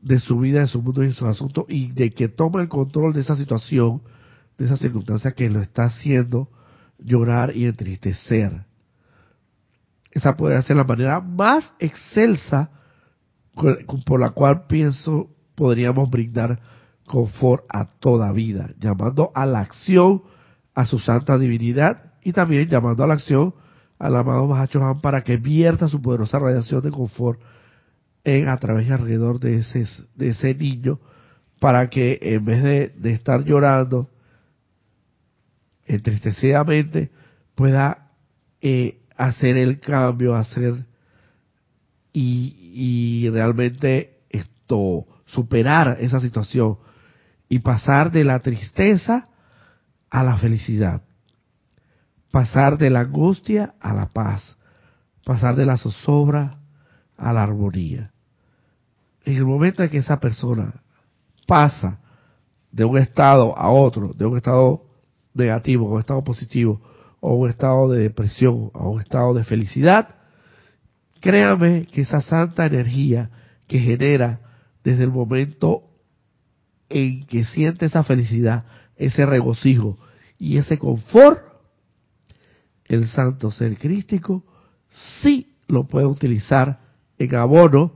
[0.00, 2.68] de su vida, de su mundo y de sus asuntos y de que tome el
[2.68, 4.02] control de esa situación,
[4.58, 6.48] de esa circunstancia que lo está haciendo
[6.98, 8.64] llorar y entristecer.
[10.10, 12.70] Esa podría ser la manera más excelsa
[14.04, 16.58] por la cual pienso podríamos brindar
[17.06, 20.22] confort a toda vida, llamando a la acción
[20.74, 23.54] a su santa divinidad y también llamando a la acción
[23.98, 27.40] al amado Mahacho para que vierta su poderosa radiación de confort
[28.24, 31.00] en, a través y alrededor de ese, de ese niño
[31.58, 34.08] para que en vez de, estar llorando
[35.88, 37.10] entristecidamente
[37.54, 38.12] pueda
[38.60, 40.86] eh, hacer el cambio, hacer
[42.12, 46.78] y, y realmente esto superar esa situación
[47.48, 49.28] y pasar de la tristeza
[50.10, 51.02] a la felicidad,
[52.30, 54.56] pasar de la angustia a la paz,
[55.24, 56.58] pasar de la zozobra
[57.16, 58.12] a la armonía.
[59.24, 60.82] en el momento en que esa persona
[61.46, 61.98] pasa
[62.70, 64.87] de un estado a otro, de un estado
[65.38, 66.80] negativo a un estado positivo,
[67.20, 70.16] o un estado de depresión, a un estado de felicidad,
[71.20, 73.30] créame que esa santa energía
[73.66, 74.40] que genera
[74.84, 75.82] desde el momento
[76.88, 78.64] en que siente esa felicidad,
[78.96, 79.98] ese regocijo
[80.38, 81.40] y ese confort,
[82.84, 84.44] el santo ser crístico
[85.20, 86.80] sí lo puede utilizar
[87.18, 87.92] en abono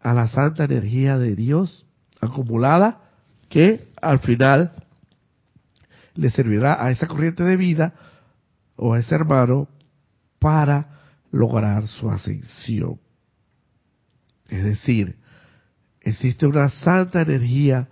[0.00, 1.86] a la santa energía de Dios
[2.20, 3.10] acumulada
[3.48, 4.72] que al final
[6.18, 7.94] le servirá a esa corriente de vida
[8.74, 9.68] o a ese hermano
[10.40, 10.98] para
[11.30, 12.98] lograr su ascensión.
[14.48, 15.16] Es decir,
[16.00, 17.88] existe una santa energía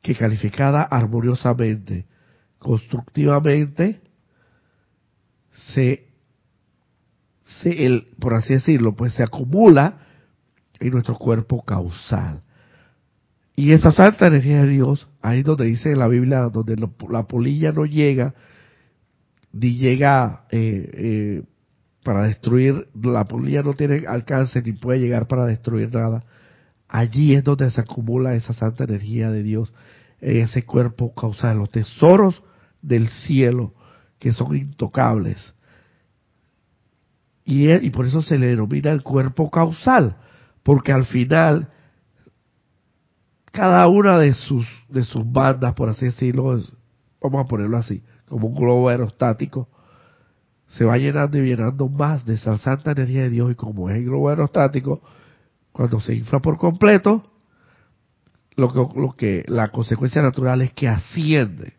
[0.00, 2.06] que calificada armoniosamente,
[2.58, 4.00] constructivamente,
[5.52, 6.08] se,
[7.44, 10.06] se el, por así decirlo, pues se acumula
[10.78, 12.42] en nuestro cuerpo causal.
[13.60, 16.76] Y esa santa energía de Dios, ahí donde dice en la Biblia, donde
[17.10, 18.32] la polilla no llega,
[19.52, 21.42] ni llega eh, eh,
[22.02, 26.24] para destruir, la polilla no tiene alcance ni puede llegar para destruir nada.
[26.88, 29.70] Allí es donde se acumula esa santa energía de Dios,
[30.22, 32.42] ese cuerpo causal, los tesoros
[32.80, 33.74] del cielo
[34.18, 35.52] que son intocables.
[37.44, 40.16] Y, y por eso se le denomina el cuerpo causal,
[40.62, 41.68] porque al final
[43.50, 46.60] cada una de sus de sus bandas, por así decirlo,
[47.20, 49.68] vamos a ponerlo así, como un globo aerostático,
[50.68, 53.96] se va llenando y llenando más de esa santa energía de Dios y como es
[53.96, 55.00] el globo aerostático,
[55.72, 57.24] cuando se infla por completo,
[58.56, 61.74] lo que, lo que la consecuencia natural es que asciende.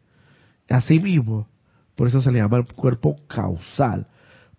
[0.70, 1.48] Así mismo,
[1.96, 4.08] por eso se le llama el cuerpo causal,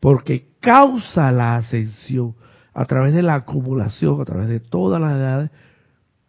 [0.01, 2.35] porque causa la ascensión
[2.75, 5.51] a través de la acumulación, a través de todas las edades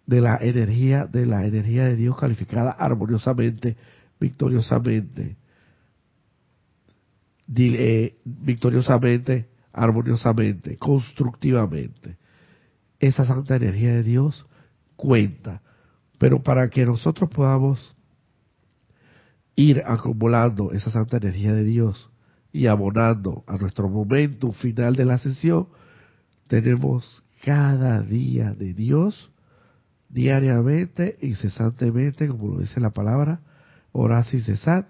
[0.05, 3.77] de la energía, de la energía de Dios calificada armoniosamente,
[4.19, 5.37] victoriosamente,
[7.55, 12.17] eh, victoriosamente, armoniosamente, constructivamente.
[12.99, 14.45] Esa santa energía de Dios
[14.95, 15.61] cuenta.
[16.17, 17.95] Pero para que nosotros podamos
[19.55, 22.09] ir acumulando esa santa energía de Dios
[22.51, 25.67] y abonando a nuestro momento final de la sesión,
[26.47, 29.31] tenemos cada día de Dios,
[30.13, 33.39] diariamente, incesantemente, como lo dice la palabra,
[33.91, 34.87] orar sin cesar,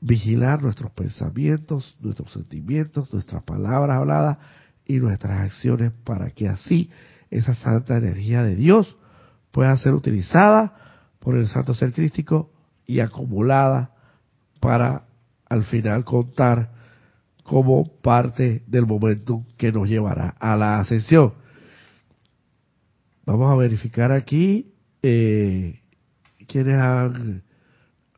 [0.00, 4.38] vigilar nuestros pensamientos, nuestros sentimientos, nuestras palabras habladas
[4.84, 6.90] y nuestras acciones para que así
[7.30, 8.96] esa santa energía de Dios
[9.52, 10.74] pueda ser utilizada
[11.20, 12.50] por el santo ser crístico
[12.86, 13.92] y acumulada
[14.60, 15.04] para
[15.48, 16.72] al final contar
[17.44, 21.43] como parte del momento que nos llevará a la ascensión.
[23.26, 25.80] Vamos a verificar aquí eh,
[26.46, 27.42] quiénes han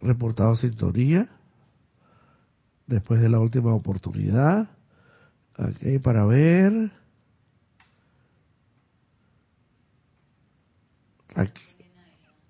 [0.00, 1.28] reportado sintonía
[2.86, 4.68] después de la última oportunidad.
[5.56, 6.90] Aquí para ver.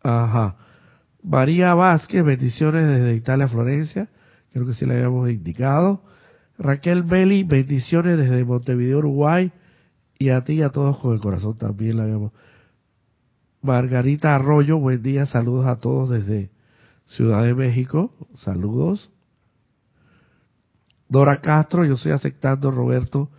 [0.03, 0.57] Ajá.
[1.23, 4.09] María Vázquez, bendiciones desde Italia, Florencia.
[4.53, 6.03] Creo que sí le habíamos indicado.
[6.59, 9.53] Raquel Belli, bendiciones desde Montevideo, Uruguay.
[10.19, 12.33] Y a ti y a todos con el corazón también la habíamos.
[13.63, 16.51] Margarita Arroyo, buen día, saludos a todos desde
[17.07, 18.13] Ciudad de México.
[18.37, 19.11] Saludos.
[21.09, 23.31] Dora Castro, yo estoy aceptando, Roberto,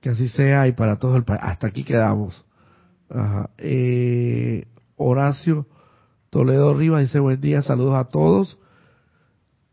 [0.00, 1.40] que así sea y para todo el país.
[1.42, 2.44] Hasta aquí quedamos.
[3.58, 4.66] Eh,
[4.96, 5.66] Horacio
[6.30, 8.58] Toledo Rivas dice buen día, saludos a todos.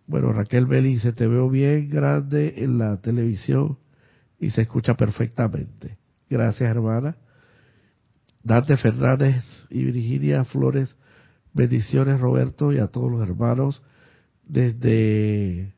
[0.05, 3.79] Bueno, Raquel dice, te veo bien grande en la televisión
[4.37, 5.97] y se escucha perfectamente.
[6.31, 7.17] Gracias, hermana.
[8.41, 10.95] Dante Fernández y Virginia Flores,
[11.53, 13.83] bendiciones, Roberto, y a todos los hermanos
[14.47, 15.75] desde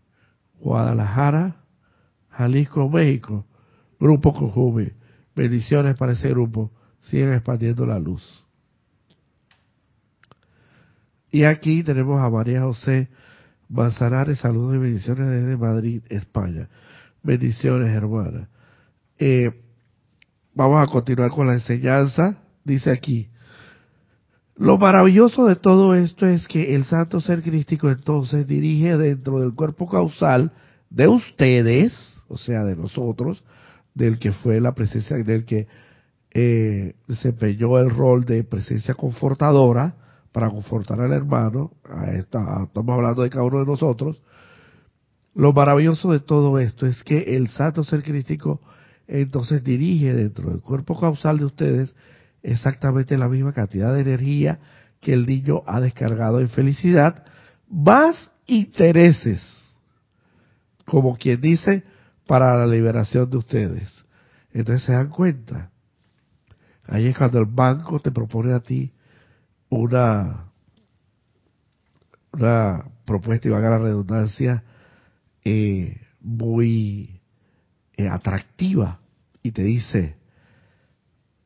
[0.59, 1.55] Guadalajara,
[2.29, 3.47] Jalisco, México,
[3.99, 4.93] Grupo Cojume.
[5.35, 6.71] Bendiciones para ese grupo.
[7.01, 8.45] Sigan expandiendo la luz.
[11.31, 13.09] Y aquí tenemos a María José
[13.69, 14.37] Manzanares.
[14.37, 16.69] Saludos y bendiciones desde Madrid, España.
[17.23, 18.49] Bendiciones, hermana.
[19.17, 19.62] Eh,
[20.53, 22.39] vamos a continuar con la enseñanza.
[22.63, 23.29] Dice aquí,
[24.55, 29.53] lo maravilloso de todo esto es que el santo ser crístico entonces dirige dentro del
[29.53, 30.51] cuerpo causal
[30.89, 31.93] de ustedes,
[32.27, 33.43] o sea, de nosotros,
[33.95, 35.67] del que fue la presencia, del que
[36.31, 39.95] eh, desempeñó el rol de presencia confortadora
[40.31, 44.21] para confortar al hermano, a esta, estamos hablando de cada uno de nosotros,
[45.35, 48.61] lo maravilloso de todo esto es que el santo ser crístico
[49.07, 51.95] entonces dirige dentro del cuerpo causal de ustedes
[52.41, 54.59] exactamente la misma cantidad de energía
[55.01, 57.25] que el niño ha descargado en felicidad,
[57.69, 59.41] más intereses,
[60.85, 61.83] como quien dice,
[62.25, 64.03] para la liberación de ustedes.
[64.51, 65.71] Entonces se dan cuenta.
[66.85, 68.93] Ahí es cuando el banco te propone a ti
[69.69, 70.51] una,
[72.31, 74.63] una propuesta, y valga la redundancia,
[75.43, 77.12] eh, muy
[77.97, 78.99] eh, atractiva
[79.41, 80.15] y te dice,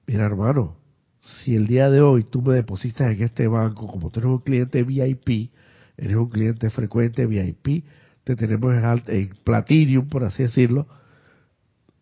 [0.05, 0.77] mira hermano,
[1.21, 4.39] si el día de hoy tú me depositas en este banco, como tú eres un
[4.39, 5.51] cliente VIP,
[5.97, 7.85] eres un cliente frecuente VIP,
[8.23, 10.87] te tenemos en, en Platinum, por así decirlo,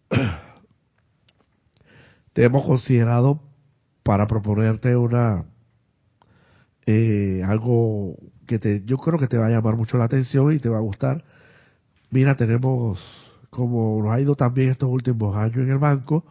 [2.33, 3.41] te hemos considerado
[4.03, 5.45] para proponerte una
[6.85, 8.15] eh, algo
[8.45, 10.77] que te yo creo que te va a llamar mucho la atención y te va
[10.77, 11.23] a gustar.
[12.11, 12.99] Mira tenemos
[13.55, 16.25] como nos ha ido también estos últimos años en el banco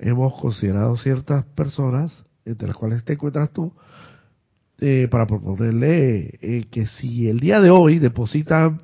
[0.00, 2.12] hemos considerado ciertas personas
[2.44, 3.72] entre las cuales te encuentras tú
[4.80, 8.82] eh, para proponerle eh, que si el día de hoy depositan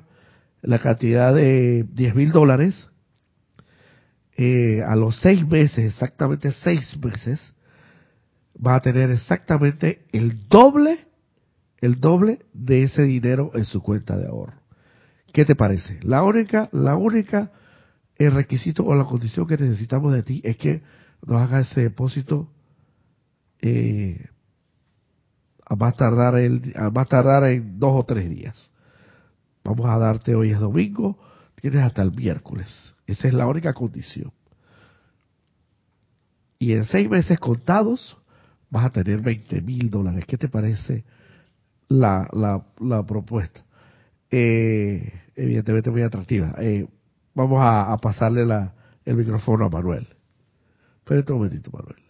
[0.61, 2.89] la cantidad de 10 mil dólares
[4.37, 7.53] eh, a los seis meses, exactamente seis meses,
[8.55, 11.05] va a tener exactamente el doble,
[11.81, 14.63] el doble de ese dinero en su cuenta de ahorro.
[15.33, 15.99] ¿Qué te parece?
[16.01, 17.51] La única, la única,
[18.23, 20.81] el requisito o la condición que necesitamos de ti es que
[21.25, 22.49] nos haga ese depósito
[23.61, 24.27] eh,
[25.65, 28.71] a tardar el, a tardar en dos o tres días.
[29.63, 31.17] Vamos a darte hoy es domingo,
[31.55, 32.93] tienes hasta el miércoles.
[33.07, 34.31] Esa es la única condición.
[36.59, 38.17] Y en seis meses contados
[38.69, 40.25] vas a tener 20 mil dólares.
[40.25, 41.03] ¿Qué te parece
[41.87, 42.27] la,
[42.79, 43.63] la, propuesta?
[44.31, 46.55] Eh, evidentemente muy atractiva.
[46.59, 46.87] Eh,
[47.33, 48.73] vamos a, pasarle la,
[49.05, 50.07] el micrófono a Manuel.
[50.99, 52.03] Espérate un momentito, Manuel.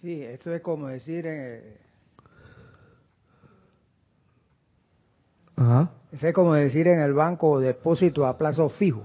[0.00, 1.24] Sí, esto es como decir...
[1.26, 1.80] Eh,
[5.56, 5.90] Ajá.
[6.12, 9.04] Eso es como decir en el banco depósito a plazo fijo.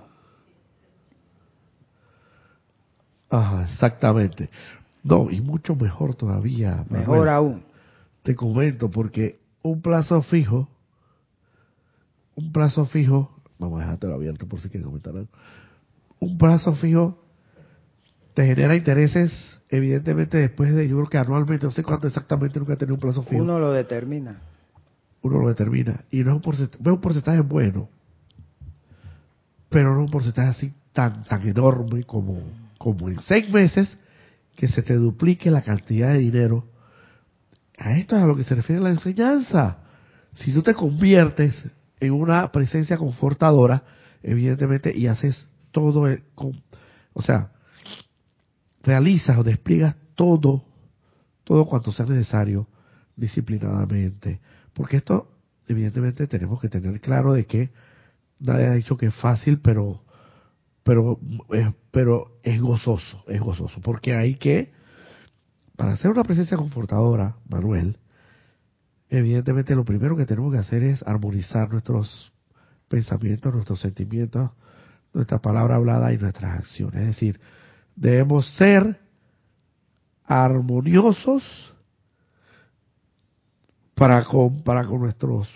[3.29, 4.49] Ajá, exactamente.
[5.03, 6.86] No, y mucho mejor todavía.
[6.89, 7.63] Mejor aún.
[8.21, 10.69] Te comento, porque un plazo fijo,
[12.36, 15.29] un plazo fijo, vamos a dejártelo abierto por si quieres comentar algo.
[16.19, 17.23] Un plazo fijo
[18.34, 19.31] te genera intereses,
[19.69, 23.01] evidentemente, después de, yo creo que anualmente, no sé cuánto exactamente nunca he tenido un
[23.01, 23.41] plazo fijo.
[23.41, 24.41] Uno lo determina.
[25.21, 26.03] Uno lo determina.
[26.09, 27.89] Y no es un porcentaje, un porcentaje bueno,
[29.69, 32.39] pero no es un porcentaje así tan, tan enorme como,
[32.77, 33.97] como en seis meses
[34.55, 36.65] que se te duplique la cantidad de dinero.
[37.77, 39.77] A esto es a lo que se refiere la enseñanza.
[40.34, 41.53] Si tú te conviertes
[42.03, 43.83] en una presencia confortadora,
[44.21, 46.23] evidentemente, y haces todo, el,
[47.13, 47.51] o sea,
[48.83, 50.65] realizas o despliegas todo,
[51.43, 52.67] todo cuanto sea necesario
[53.15, 54.39] disciplinadamente.
[54.73, 55.31] Porque esto,
[55.67, 57.71] evidentemente, tenemos que tener claro de que
[58.39, 60.03] nadie ha dicho que es fácil, pero,
[60.83, 61.19] pero,
[61.53, 63.79] eh, pero es gozoso, es gozoso.
[63.81, 64.73] Porque hay que,
[65.75, 67.97] para hacer una presencia confortadora, Manuel,
[69.18, 72.32] evidentemente lo primero que tenemos que hacer es armonizar nuestros
[72.88, 74.51] pensamientos, nuestros sentimientos,
[75.14, 77.01] nuestra palabra hablada y nuestras acciones.
[77.01, 77.39] Es decir,
[77.95, 78.99] Debemos ser
[80.26, 81.43] armoniosos
[83.93, 85.47] para con, para con nuestros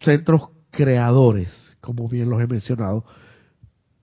[0.00, 1.50] centros creadores,
[1.80, 3.04] como bien los he mencionado,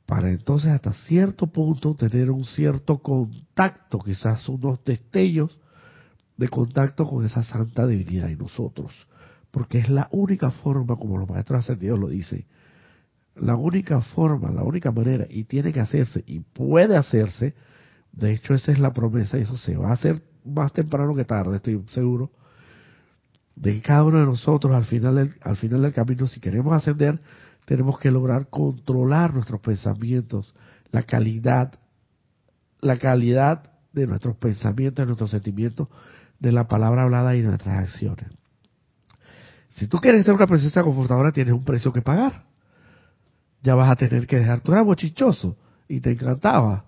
[0.05, 5.57] para entonces hasta cierto punto tener un cierto contacto, quizás unos destellos
[6.39, 8.93] de contacto con esa santa divinidad en nosotros,
[9.51, 12.45] porque es la única forma, como los maestros ascendidos lo dicen,
[13.35, 17.55] la única forma, la única manera, y tiene que hacerse, y puede hacerse,
[18.13, 21.25] de hecho esa es la promesa, y eso se va a hacer más temprano que
[21.25, 22.31] tarde, estoy seguro,
[23.57, 27.19] de cada uno de nosotros al final del, al final del camino, si queremos ascender,
[27.65, 30.55] tenemos que lograr controlar nuestros pensamientos,
[30.93, 31.73] la calidad,
[32.79, 35.89] la calidad de nuestros pensamientos, de nuestros sentimientos,
[36.39, 38.27] de la palabra hablada y de nuestras acciones.
[39.71, 42.49] Si tú quieres ser una presencia confortadora, tienes un precio que pagar
[43.61, 46.85] ya vas a tener que dejar, tu eras bochichoso y te encantaba.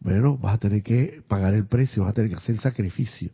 [0.00, 3.30] Bueno, vas a tener que pagar el precio, vas a tener que hacer el sacrificio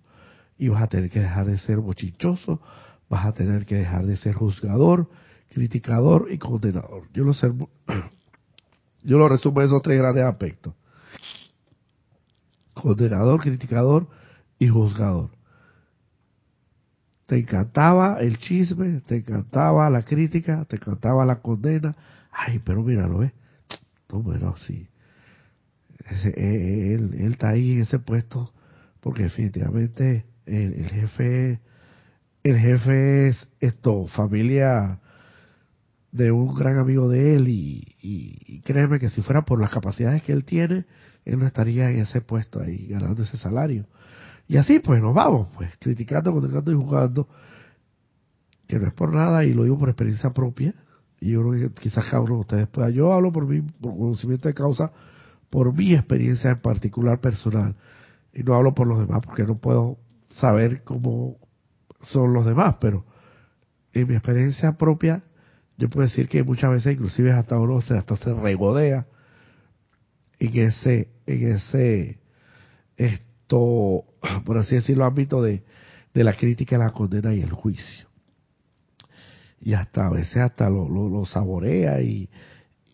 [0.56, 2.60] y vas a tener que dejar de ser bochichoso,
[3.08, 5.10] vas a tener que dejar de ser juzgador,
[5.50, 7.08] criticador y condenador.
[7.12, 7.32] Yo lo,
[9.02, 10.74] yo lo resumo en esos tres grandes aspectos.
[12.72, 14.06] Condenador, criticador
[14.58, 15.30] y juzgador.
[17.30, 21.94] Te encantaba el chisme, te encantaba la crítica, te encantaba la condena,
[22.32, 23.32] Ay, pero míralo, ¿eh?
[24.10, 24.88] No, bueno, sí.
[26.34, 28.52] él, él, está ahí en ese puesto
[28.98, 31.60] porque definitivamente el, jefe
[32.42, 34.98] el jefe es esto familia
[36.10, 40.24] de un gran amigo de él y, y, créeme que si fuera por las capacidades
[40.24, 40.84] que él tiene
[41.24, 43.86] él no estaría en ese puesto ahí ganando ese salario
[44.50, 47.28] y así pues nos vamos pues criticando criticando y jugando
[48.66, 50.74] que no es por nada y lo digo por experiencia propia
[51.20, 53.96] y yo creo que quizás cada uno de ustedes pueda yo hablo por mi por
[53.96, 54.92] conocimiento de causa
[55.50, 57.74] por mi experiencia en particular personal.
[58.32, 59.98] Y no hablo por los demás porque no puedo
[60.36, 61.36] saber cómo
[62.04, 63.04] son los demás, pero
[63.92, 65.24] en mi experiencia propia,
[65.76, 69.06] yo puedo decir que muchas veces inclusive hasta uno se, hasta se regodea
[70.38, 72.20] en ese, en ese,
[73.50, 74.04] esto,
[74.44, 75.62] por así decirlo, ámbito de,
[76.14, 78.08] de la crítica, la condena y el juicio.
[79.60, 82.28] Y hasta a veces hasta lo, lo saborea y,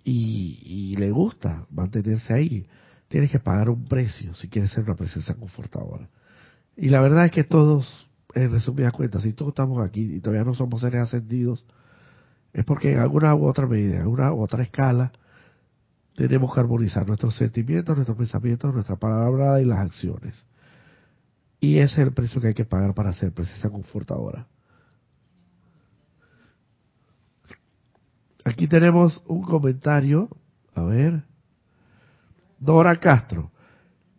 [0.05, 2.67] y, le gusta mantenerse ahí,
[3.09, 6.09] tienes que pagar un precio si quieres ser una presencia confortadora.
[6.77, 10.45] Y la verdad es que todos, en resumidas cuentas, si todos estamos aquí y todavía
[10.45, 11.65] no somos seres ascendidos,
[12.53, 15.13] es porque en alguna u otra medida, en alguna u otra escala,
[16.17, 20.45] tenemos que armonizar nuestros sentimientos, nuestros pensamientos, nuestra palabra y las acciones.
[21.61, 24.47] Y ese es el precio que hay que pagar para ser presencia confortadora.
[28.45, 30.29] Aquí tenemos un comentario.
[30.75, 31.23] A ver.
[32.59, 33.51] Dora Castro.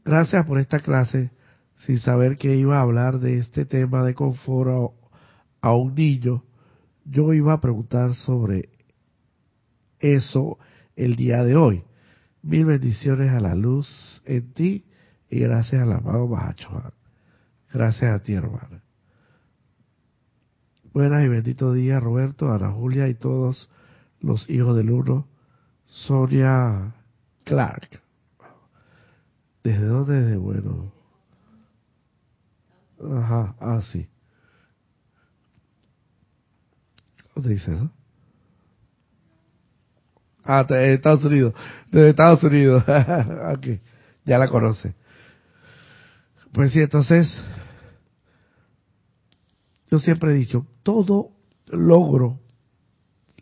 [0.06, 1.32] Gracias por esta clase.
[1.78, 4.94] Sin saber que iba a hablar de este tema de confort
[5.62, 6.44] a, un niño,
[7.06, 8.70] yo iba a preguntar sobre
[10.00, 10.58] eso
[10.96, 11.87] el día de hoy.
[12.48, 14.86] Mil bendiciones a la luz en ti
[15.30, 16.94] y gracias al amado Mahachohan.
[17.74, 18.82] Gracias a ti, hermana.
[20.94, 23.70] Buenas y bendito día, Roberto, Ana Julia y todos
[24.22, 25.28] los hijos del uno,
[25.88, 26.96] Sonia
[27.44, 28.02] Clark.
[29.62, 30.22] ¿Desde dónde?
[30.22, 30.94] Desde bueno.
[33.14, 34.08] Ajá, ah, sí.
[37.36, 37.92] ¿Dónde dice eso?
[40.50, 41.54] Ah, de Estados Unidos.
[41.92, 42.82] De Estados Unidos.
[43.54, 43.68] ok,
[44.24, 44.96] ya la conoce.
[46.54, 47.30] Pues sí, entonces,
[49.92, 51.32] yo siempre he dicho, todo
[51.68, 52.40] logro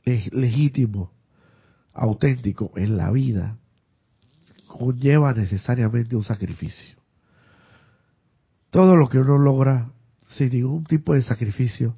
[0.04, 1.12] legítimo,
[1.94, 3.60] auténtico en la vida,
[4.68, 6.98] conlleva necesariamente un sacrificio.
[8.72, 9.92] Todo lo que uno logra
[10.30, 11.96] sin ningún tipo de sacrificio,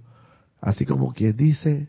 [0.60, 1.88] así como quien dice,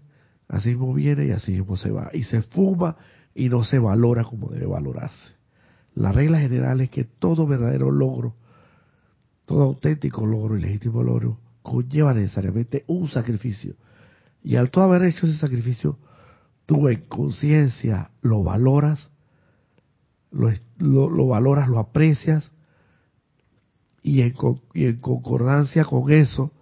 [0.48, 2.10] así mismo viene y así mismo se va.
[2.12, 2.96] Y se fuma
[3.34, 5.34] y no se valora como debe valorarse.
[5.94, 8.34] La regla general es que todo verdadero logro,
[9.46, 13.74] todo auténtico logro y legítimo logro, conlleva necesariamente un sacrificio.
[14.42, 15.98] Y al tú haber hecho ese sacrificio,
[16.66, 19.10] tú en conciencia lo valoras,
[20.30, 22.50] lo, valoras, lo aprecias
[24.02, 24.34] y en,
[24.74, 26.52] y en concordancia con eso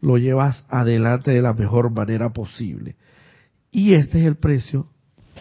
[0.00, 2.96] lo llevas adelante de la mejor manera posible.
[3.70, 4.88] Y este es el precio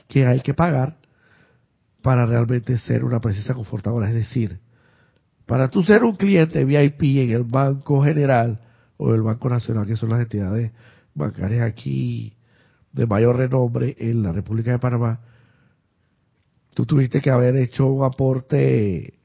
[0.07, 0.97] que hay que pagar
[2.01, 4.09] para realmente ser una presencia confortadora.
[4.09, 4.59] Es decir,
[5.45, 8.61] para tú ser un cliente VIP en el Banco General
[8.97, 10.71] o el Banco Nacional, que son las entidades
[11.13, 12.33] bancarias aquí
[12.91, 15.19] de mayor renombre en la República de Panamá,
[16.73, 19.19] tú tuviste que haber hecho un aporte,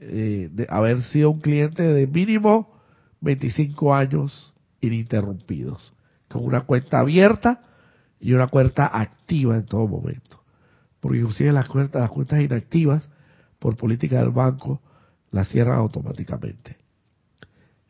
[0.00, 2.80] eh, haber sido un cliente de mínimo
[3.20, 5.92] 25 años ininterrumpidos,
[6.28, 7.62] con una cuenta abierta
[8.20, 10.42] y una cuenta activa en todo momento.
[11.00, 13.08] Porque inclusive las cuentas, las cuentas inactivas,
[13.58, 14.80] por política del banco,
[15.30, 16.76] las cierran automáticamente.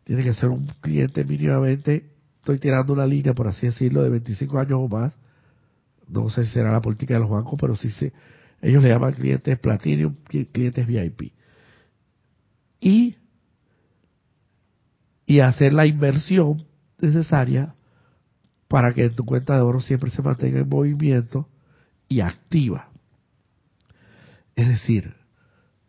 [0.04, 4.58] Tiene que ser un cliente mínimamente, estoy tirando una línea, por así decirlo, de 25
[4.58, 5.16] años o más,
[6.08, 8.12] no sé si será la política de los bancos, pero sí se,
[8.62, 10.14] ellos le llaman clientes Platinum,
[10.52, 11.32] clientes VIP.
[12.80, 13.16] Y,
[15.26, 16.64] y hacer la inversión
[17.00, 17.75] necesaria
[18.68, 21.48] para que tu cuenta de oro siempre se mantenga en movimiento
[22.08, 22.88] y activa.
[24.54, 25.14] Es decir,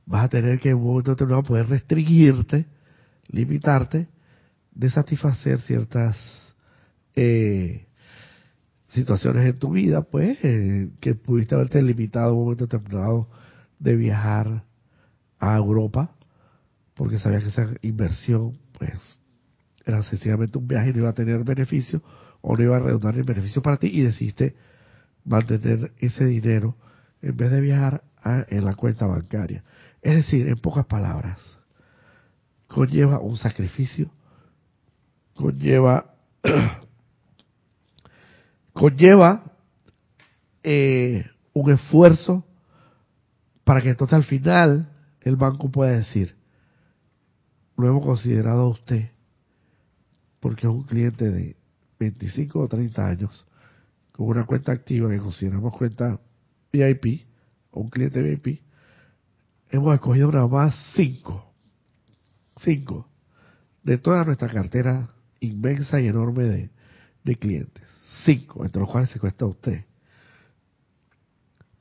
[0.05, 2.65] vas a tener que en un momento determinado poder restringirte,
[3.27, 4.07] limitarte
[4.71, 6.17] de satisfacer ciertas
[7.15, 7.87] eh,
[8.89, 13.27] situaciones en tu vida, pues, eh, que pudiste haberte limitado un momento determinado
[13.79, 14.63] de viajar
[15.39, 16.15] a Europa,
[16.93, 18.99] porque sabías que esa inversión, pues,
[19.85, 22.01] era sencillamente un viaje y no iba a tener beneficio,
[22.49, 24.55] o no iba a redundar en beneficio para ti, y decidiste
[25.25, 26.77] mantener ese dinero
[27.21, 29.65] en vez de viajar en la cuenta bancaria.
[30.01, 31.41] Es decir, en pocas palabras,
[32.69, 34.09] conlleva un sacrificio,
[35.35, 36.13] conlleva
[38.71, 39.43] conlleva
[40.63, 42.45] eh, un esfuerzo
[43.65, 44.89] para que entonces al final
[45.19, 46.37] el banco puede decir,
[47.75, 49.09] lo hemos considerado a usted
[50.39, 51.56] porque es un cliente de
[51.99, 53.45] 25 o 30 años
[54.11, 56.19] con una cuenta activa que consideramos cuenta
[56.71, 57.27] VIP
[57.71, 58.61] o un cliente VIP,
[59.69, 61.53] hemos escogido nada más 5,
[62.57, 63.07] 5
[63.83, 65.07] de toda nuestra cartera
[65.39, 66.69] inmensa y enorme de,
[67.23, 67.83] de clientes,
[68.25, 69.85] 5, entre los cuales se cuesta usted,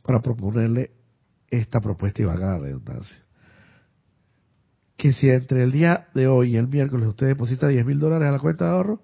[0.03, 0.91] para proponerle
[1.51, 3.23] esta propuesta y valga la redundancia.
[4.97, 8.29] Que si entre el día de hoy y el miércoles usted deposita 10 mil dólares
[8.29, 9.03] a la cuenta de ahorro,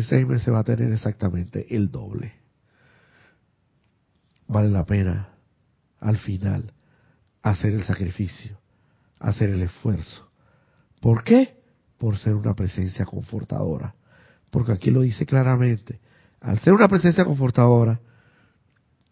[0.00, 2.32] seis meses va a tener exactamente el doble.
[4.48, 5.28] Vale la pena,
[6.00, 6.72] al final,
[7.42, 8.58] hacer el sacrificio,
[9.18, 10.30] hacer el esfuerzo.
[11.00, 11.60] ¿Por qué?
[11.98, 13.94] Por ser una presencia confortadora.
[14.50, 16.00] Porque aquí lo dice claramente.
[16.40, 18.00] Al ser una presencia confortadora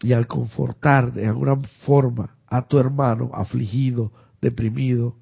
[0.00, 5.16] y al confortar de alguna forma a tu hermano afligido, deprimido,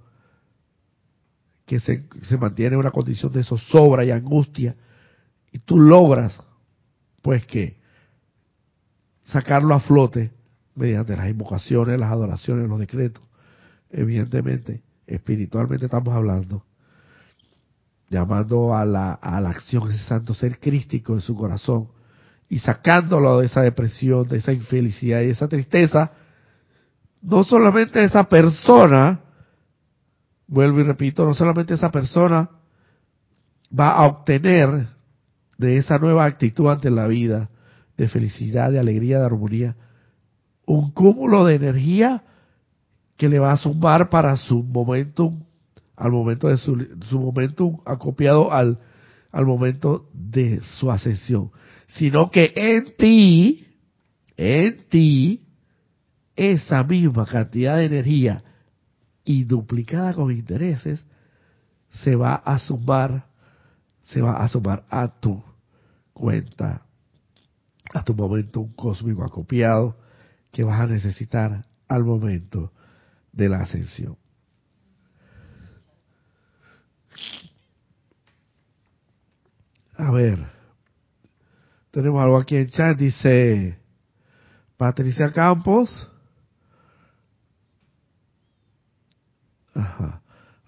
[1.67, 4.75] que se, se mantiene en una condición de zozobra y angustia,
[5.65, 6.41] tú logras,
[7.23, 7.79] pues que,
[9.25, 10.33] sacarlo a flote
[10.75, 13.23] mediante las invocaciones, las adoraciones, los decretos,
[13.91, 16.65] evidentemente, espiritualmente estamos hablando,
[18.09, 21.89] llamando a la, a la acción ese santo ser crístico en su corazón
[22.49, 26.13] y sacándolo de esa depresión, de esa infelicidad y de esa tristeza,
[27.21, 29.21] no solamente esa persona,
[30.47, 32.49] vuelvo y repito, no solamente esa persona
[33.79, 34.89] va a obtener
[35.59, 37.51] de esa nueva actitud ante la vida,
[37.97, 39.77] de felicidad, de alegría, de armonía,
[40.65, 42.23] un cúmulo de energía
[43.17, 45.43] que le va a sumar para su momentum,
[45.97, 48.79] al momento de su, su momentum acopiado al,
[49.33, 51.51] al momento de su ascensión,
[51.89, 53.67] sino que en ti,
[54.37, 55.43] en ti,
[56.37, 58.45] esa misma cantidad de energía
[59.25, 61.05] y duplicada con intereses
[61.91, 63.27] se va a sumar,
[64.05, 65.43] se va a sumar a tu
[66.19, 66.83] cuenta,
[67.95, 69.97] a tu momento cósmico acopiado
[70.53, 72.73] que vas a necesitar al momento
[73.33, 74.17] de la ascensión.
[79.97, 80.47] A ver,
[81.91, 83.79] tenemos algo aquí en chat, dice
[84.77, 86.11] Patricia Campos.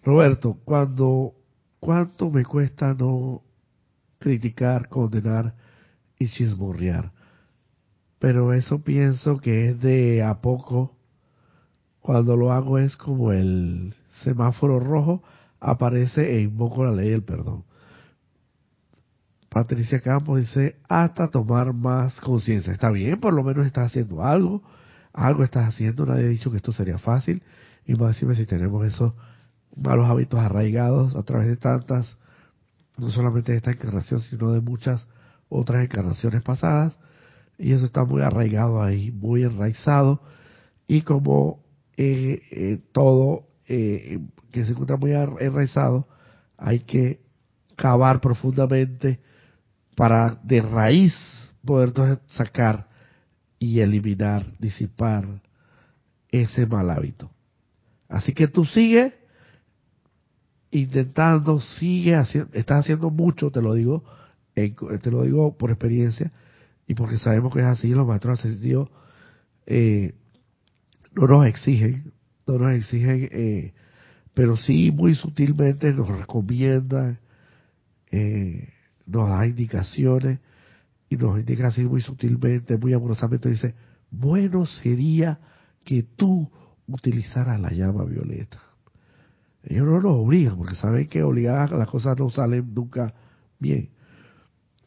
[0.03, 1.35] Roberto, cuando
[1.79, 3.43] cuánto me cuesta no
[4.21, 5.55] criticar, condenar
[6.17, 7.11] y chismorrear.
[8.21, 10.95] Pero eso pienso que es de a poco.
[12.01, 15.23] Cuando lo hago es como el semáforo rojo
[15.59, 17.65] aparece e invoco la ley del perdón.
[19.49, 22.73] Patricia Campos dice, hasta tomar más conciencia.
[22.73, 24.63] Está bien, por lo menos estás haciendo algo.
[25.13, 26.07] Algo estás haciendo.
[26.07, 27.43] Nadie ha dicho que esto sería fácil
[27.91, 29.15] y más si tenemos esos
[29.75, 32.17] malos hábitos arraigados a través de tantas,
[33.01, 35.07] no solamente de esta encarnación, sino de muchas
[35.49, 36.97] otras encarnaciones pasadas,
[37.59, 40.21] y eso está muy arraigado ahí, muy enraizado,
[40.87, 41.61] y como
[41.97, 44.21] eh, eh, todo eh,
[44.53, 46.07] que se encuentra muy enraizado,
[46.57, 47.21] hay que
[47.77, 49.21] cavar profundamente
[49.97, 51.15] para de raíz
[51.65, 51.93] poder
[52.29, 52.89] sacar
[53.59, 55.27] y eliminar, disipar
[56.31, 57.31] ese mal hábito.
[58.09, 59.20] Así que tú sigue
[60.71, 64.05] intentando, sigue haciendo, estás haciendo mucho, te lo digo,
[64.55, 66.33] te lo digo por experiencia
[66.87, 68.91] y porque sabemos que es así, los maestros ascendidos
[69.67, 70.15] eh,
[71.15, 72.13] no nos exigen,
[72.47, 73.75] no nos exigen, eh,
[74.35, 77.19] pero sí muy sutilmente nos recomiendan,
[78.11, 78.69] eh,
[79.07, 80.39] nos da indicaciones
[81.09, 83.75] y nos indica así muy sutilmente, muy amorosamente, dice,
[84.11, 85.39] bueno sería
[85.85, 86.51] que tú
[86.87, 88.61] utilizar a la llama violeta.
[89.63, 93.15] Ellos no nos obligan, porque saben que obligadas las cosas no salen nunca
[93.59, 93.91] bien,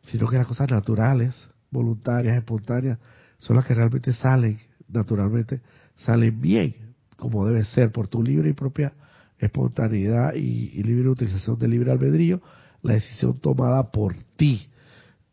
[0.06, 3.00] sino que las cosas naturales, voluntarias, espontáneas,
[3.38, 4.58] son las que realmente salen,
[4.88, 5.62] naturalmente,
[5.98, 6.74] salen bien,
[7.18, 8.94] como debe ser, por tu libre y propia
[9.38, 12.42] espontaneidad y, y libre utilización del libre albedrío,
[12.82, 14.68] la decisión tomada por ti.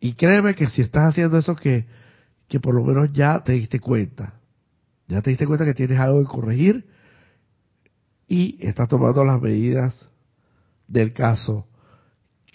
[0.00, 1.86] Y créeme que si estás haciendo eso que,
[2.48, 4.34] que por lo menos ya te diste cuenta,
[5.08, 6.86] ya te diste cuenta que tienes algo que corregir
[8.30, 9.92] y estás tomando las medidas
[10.86, 11.66] del caso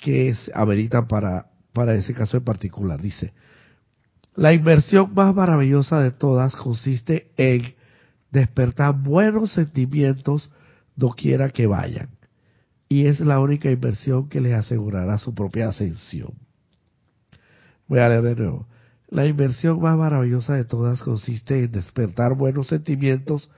[0.02, 3.02] que se ameritan para, para ese caso en particular.
[3.02, 3.34] Dice,
[4.36, 7.76] la inversión más maravillosa de todas consiste en
[8.32, 10.50] despertar buenos sentimientos
[10.96, 12.08] doquiera que vayan.
[12.88, 16.36] Y es la única inversión que les asegurará su propia ascensión.
[17.90, 18.66] Voy a leer de nuevo.
[19.10, 23.50] La inversión más maravillosa de todas consiste en despertar buenos sentimientos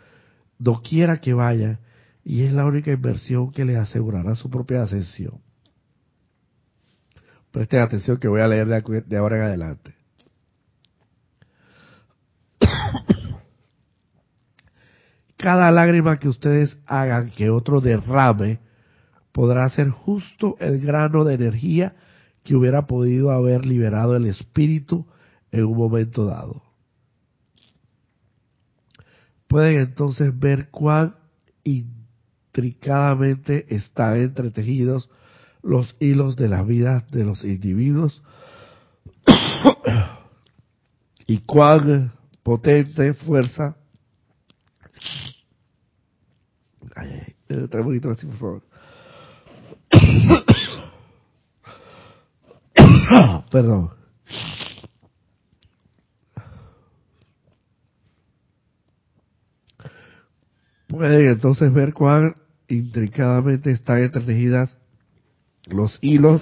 [0.57, 1.79] doquiera que vaya,
[2.29, 5.39] y es la única inversión que les asegurará su propia ascensión.
[7.51, 9.95] Presten atención que voy a leer de ahora en adelante.
[15.37, 18.59] Cada lágrima que ustedes hagan que otro derrame
[19.31, 21.95] podrá ser justo el grano de energía
[22.43, 25.07] que hubiera podido haber liberado el espíritu
[25.53, 26.61] en un momento dado.
[29.47, 31.15] Pueden entonces ver cuán
[32.57, 35.09] intricadamente están entretejidos
[35.61, 38.23] los hilos de las vidas de los individuos
[41.27, 43.77] y cuán potente fuerza
[47.47, 48.63] trae un poquito así, por favor.
[53.51, 53.91] Perdón.
[60.87, 62.35] Pueden entonces ver cuán
[62.67, 64.75] intricadamente están entretejidas
[65.65, 66.41] los hilos,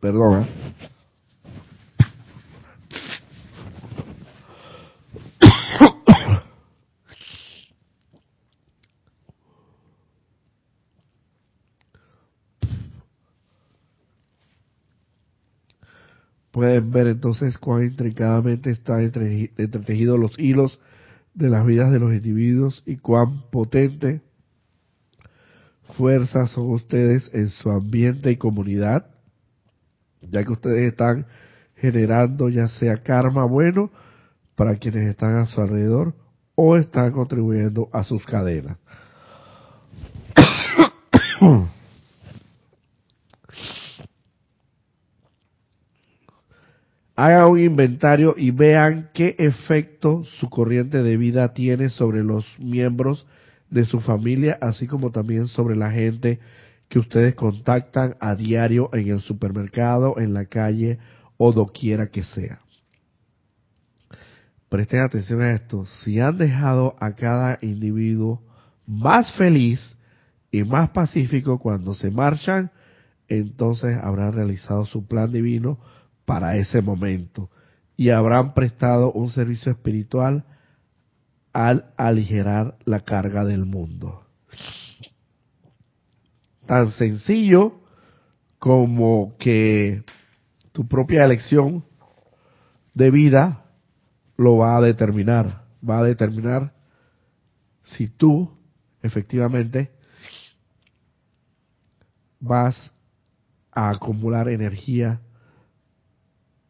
[0.00, 0.48] perdón, ¿eh?
[16.50, 20.80] Pueden ver entonces cuán intricadamente están entretejidos los hilos
[21.34, 24.22] de las vidas de los individuos y cuán potente
[25.96, 29.06] fuerza son ustedes en su ambiente y comunidad,
[30.22, 31.26] ya que ustedes están
[31.76, 33.90] generando ya sea karma bueno
[34.54, 36.14] para quienes están a su alrededor
[36.54, 38.78] o están contribuyendo a sus cadenas.
[47.18, 53.26] hagan un inventario y vean qué efecto su corriente de vida tiene sobre los miembros
[53.70, 56.38] de su familia, así como también sobre la gente
[56.88, 60.98] que ustedes contactan a diario en el supermercado, en la calle
[61.36, 62.60] o doquiera que sea.
[64.68, 65.86] Presten atención a esto.
[66.02, 68.42] Si han dejado a cada individuo
[68.86, 69.96] más feliz
[70.50, 72.70] y más pacífico cuando se marchan,
[73.28, 75.78] entonces habrán realizado su plan divino
[76.24, 77.50] para ese momento
[77.96, 80.44] y habrán prestado un servicio espiritual
[81.52, 84.24] al aligerar la carga del mundo.
[86.66, 87.80] Tan sencillo
[88.58, 90.04] como que
[90.72, 91.84] tu propia elección
[92.94, 93.64] de vida
[94.36, 96.74] lo va a determinar, va a determinar
[97.84, 98.56] si tú
[99.02, 99.90] efectivamente
[102.40, 102.92] vas
[103.72, 105.20] a acumular energía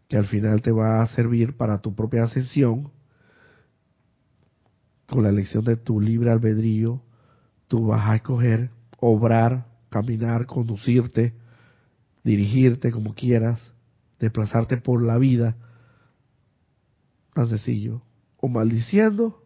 [0.09, 2.91] que al final te va a servir para tu propia ascensión,
[5.09, 7.03] con la elección de tu libre albedrío,
[7.67, 11.35] tú vas a escoger obrar, caminar, conducirte,
[12.25, 13.73] dirigirte como quieras,
[14.21, 15.57] desplazarte por la vida,
[17.33, 18.03] tan sencillo,
[18.37, 19.45] o maldiciendo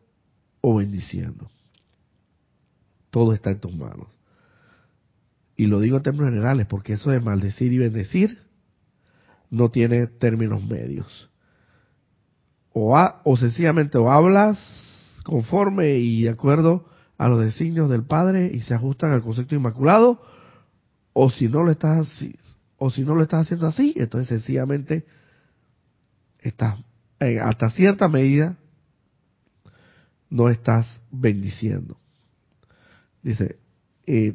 [0.60, 1.50] o bendiciendo.
[3.10, 4.08] Todo está en tus manos.
[5.56, 8.38] Y lo digo en términos generales, porque eso de maldecir y bendecir
[9.50, 11.30] no tiene términos medios.
[12.72, 14.58] O, o sencillamente o hablas
[15.22, 16.86] conforme y de acuerdo
[17.18, 20.22] a los designios del Padre y se ajustan al concepto inmaculado,
[21.12, 22.36] o si no lo estás así,
[22.78, 25.04] o si no lo estás haciendo así, entonces sencillamente
[26.40, 26.78] estás
[27.40, 28.56] hasta cierta medida
[30.32, 31.98] no estás bendiciendo.
[33.22, 33.58] Dice,
[34.06, 34.34] eh,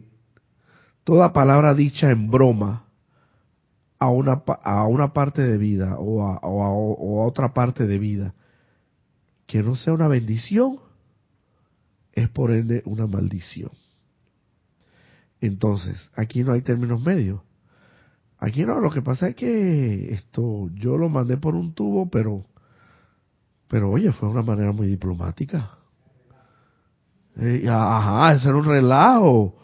[1.04, 2.86] toda palabra dicha en broma
[3.98, 6.40] a una, a una parte de vida o, a,
[7.26, 8.36] otra parte de vida
[9.48, 10.80] que no sea una bendición,
[12.14, 13.72] es por ende una maldición.
[15.42, 17.42] Entonces, aquí no hay términos medios.
[18.40, 22.46] Aquí no, lo que pasa es que esto yo lo mandé por un tubo, pero
[23.68, 25.72] pero oye, fue una manera muy diplomática.
[27.36, 29.56] Eh, ajá, ese era un relajo.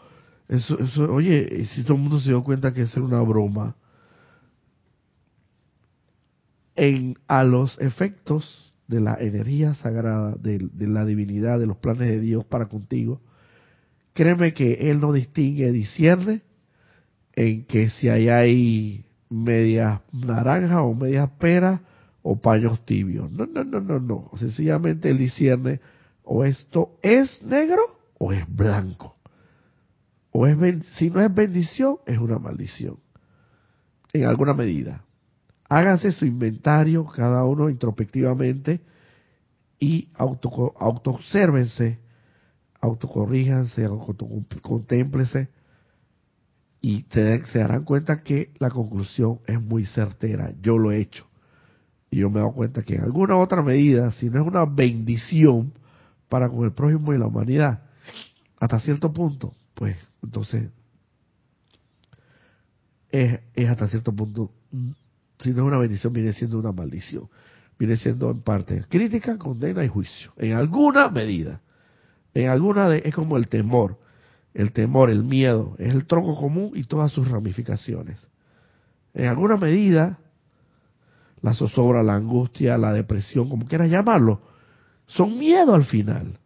[0.48, 3.76] Eso, eso, oye, si todo el mundo se dio cuenta que esa era una broma,
[6.76, 12.20] en, a los efectos de la energía sagrada, de, la divinidad, de los planes de
[12.20, 13.20] Dios para contigo,
[14.12, 16.42] créeme que Él no distingue, discierne
[17.32, 21.80] en que si hay, hay medias naranjas o medias peras
[22.22, 23.30] o paños tibios.
[23.32, 24.30] No, no, no, no, no.
[24.36, 25.80] Sencillamente Él discierne
[26.22, 27.82] o esto es negro
[28.18, 29.16] o es blanco.
[30.30, 30.56] O es
[30.96, 32.98] si no es bendición, es una maldición.
[34.12, 35.03] En alguna medida
[35.74, 38.80] háganse su inventario cada uno introspectivamente
[39.80, 41.98] y auto, autoobsérvense,
[42.80, 43.88] autocorríjanse,
[44.62, 45.48] contémplese
[46.80, 50.52] y se darán cuenta que la conclusión es muy certera.
[50.62, 51.26] Yo lo he hecho.
[52.08, 54.66] Y yo me he dado cuenta que en alguna otra medida, si no es una
[54.66, 55.72] bendición
[56.28, 57.82] para con el prójimo y la humanidad,
[58.60, 60.70] hasta cierto punto, pues entonces
[63.10, 64.52] es, es hasta cierto punto,
[65.44, 67.28] si no es una bendición, viene siendo una maldición.
[67.78, 70.32] Viene siendo en parte crítica, condena y juicio.
[70.38, 71.60] En alguna medida.
[72.32, 73.98] En alguna de, es como el temor.
[74.54, 78.18] El temor, el miedo, es el tronco común y todas sus ramificaciones.
[79.12, 80.18] En alguna medida,
[81.42, 84.40] la zozobra, la angustia, la depresión, como quieras llamarlo,
[85.06, 86.38] son miedo al final.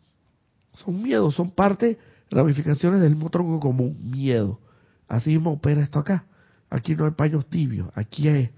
[0.73, 1.99] Son miedo, son parte,
[2.31, 4.59] ramificaciones del mismo tronco común, miedo.
[5.07, 6.25] Así mismo opera esto acá.
[6.71, 8.51] Aquí no hay paños tibios, aquí es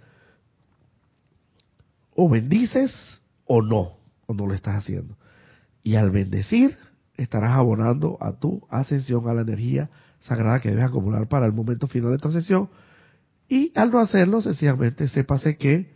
[2.22, 2.92] o bendices
[3.46, 3.92] o no,
[4.26, 5.16] o no lo estás haciendo.
[5.82, 6.76] Y al bendecir,
[7.16, 9.88] estarás abonando a tu ascensión, a la energía
[10.20, 12.68] sagrada que debes acumular para el momento final de tu ascensión.
[13.48, 15.94] Y al no hacerlo, sencillamente sépase que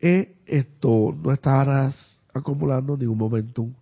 [0.00, 3.72] eh, esto no estarás acumulando ningún momentum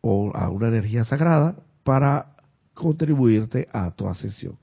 [0.00, 2.34] o a una energía sagrada para
[2.72, 4.56] contribuirte a tu ascensión.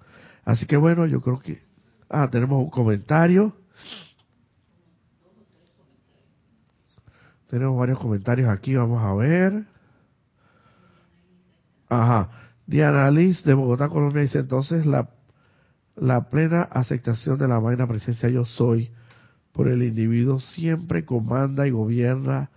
[0.43, 1.61] Así que bueno, yo creo que
[2.09, 3.53] ah, tenemos un comentario.
[7.51, 9.65] Tenemos varios comentarios aquí, vamos a ver.
[11.89, 12.29] Ajá.
[12.65, 15.09] Diana Liz de Bogotá, Colombia dice entonces la,
[16.29, 18.89] plena aceptación de la vaina presencia yo soy
[19.51, 22.51] por el individuo siempre comanda y gobierna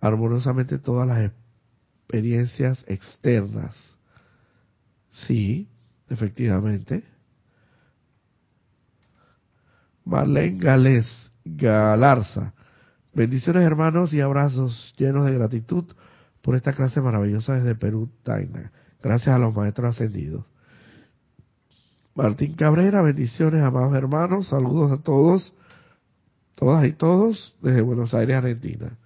[0.00, 1.30] armoniosamente todas las
[2.00, 3.76] experiencias externas.
[5.12, 5.68] Sí,
[6.08, 7.04] efectivamente.
[10.04, 12.52] Marlene Gales Galarza.
[13.12, 15.84] Bendiciones hermanos y abrazos llenos de gratitud
[16.42, 18.72] por esta clase maravillosa desde Perú, Taina.
[19.02, 20.44] Gracias a los maestros ascendidos.
[22.14, 25.54] Martín Cabrera, bendiciones amados hermanos, saludos a todos,
[26.54, 28.96] todas y todos desde Buenos Aires, Argentina.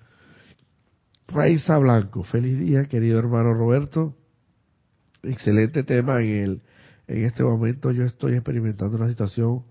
[1.29, 4.15] Raiza Blanco, feliz día querido hermano Roberto.
[5.23, 6.63] Excelente tema en el
[7.07, 9.63] en este momento yo estoy experimentando una situación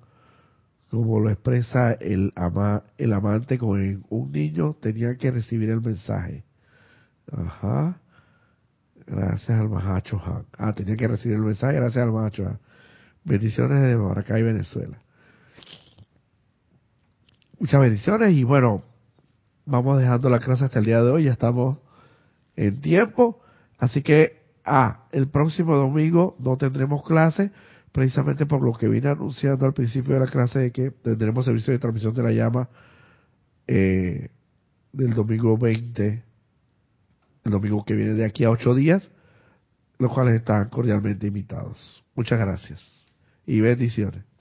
[0.93, 6.43] como lo expresa el, ama, el amante con un niño, tenía que recibir el mensaje.
[7.31, 7.99] Ajá.
[9.07, 10.21] Gracias al Mahacho
[10.55, 12.59] Ah, tenía que recibir el mensaje, gracias al Mahacho
[13.23, 14.99] Bendiciones de Maracay, Venezuela.
[17.57, 18.83] Muchas bendiciones y bueno,
[19.65, 21.79] vamos dejando la clase hasta el día de hoy, ya estamos
[22.55, 23.41] en tiempo.
[23.79, 27.51] Así que, ah, el próximo domingo no tendremos clase
[27.93, 31.71] precisamente por lo que vine anunciando al principio de la clase de que tendremos servicio
[31.71, 32.67] de transmisión de la llama
[33.67, 34.29] eh,
[34.91, 36.23] del domingo 20,
[37.45, 39.09] el domingo que viene de aquí a ocho días,
[39.99, 42.03] los cuales están cordialmente invitados.
[42.15, 43.05] Muchas gracias
[43.45, 44.32] y bendiciones.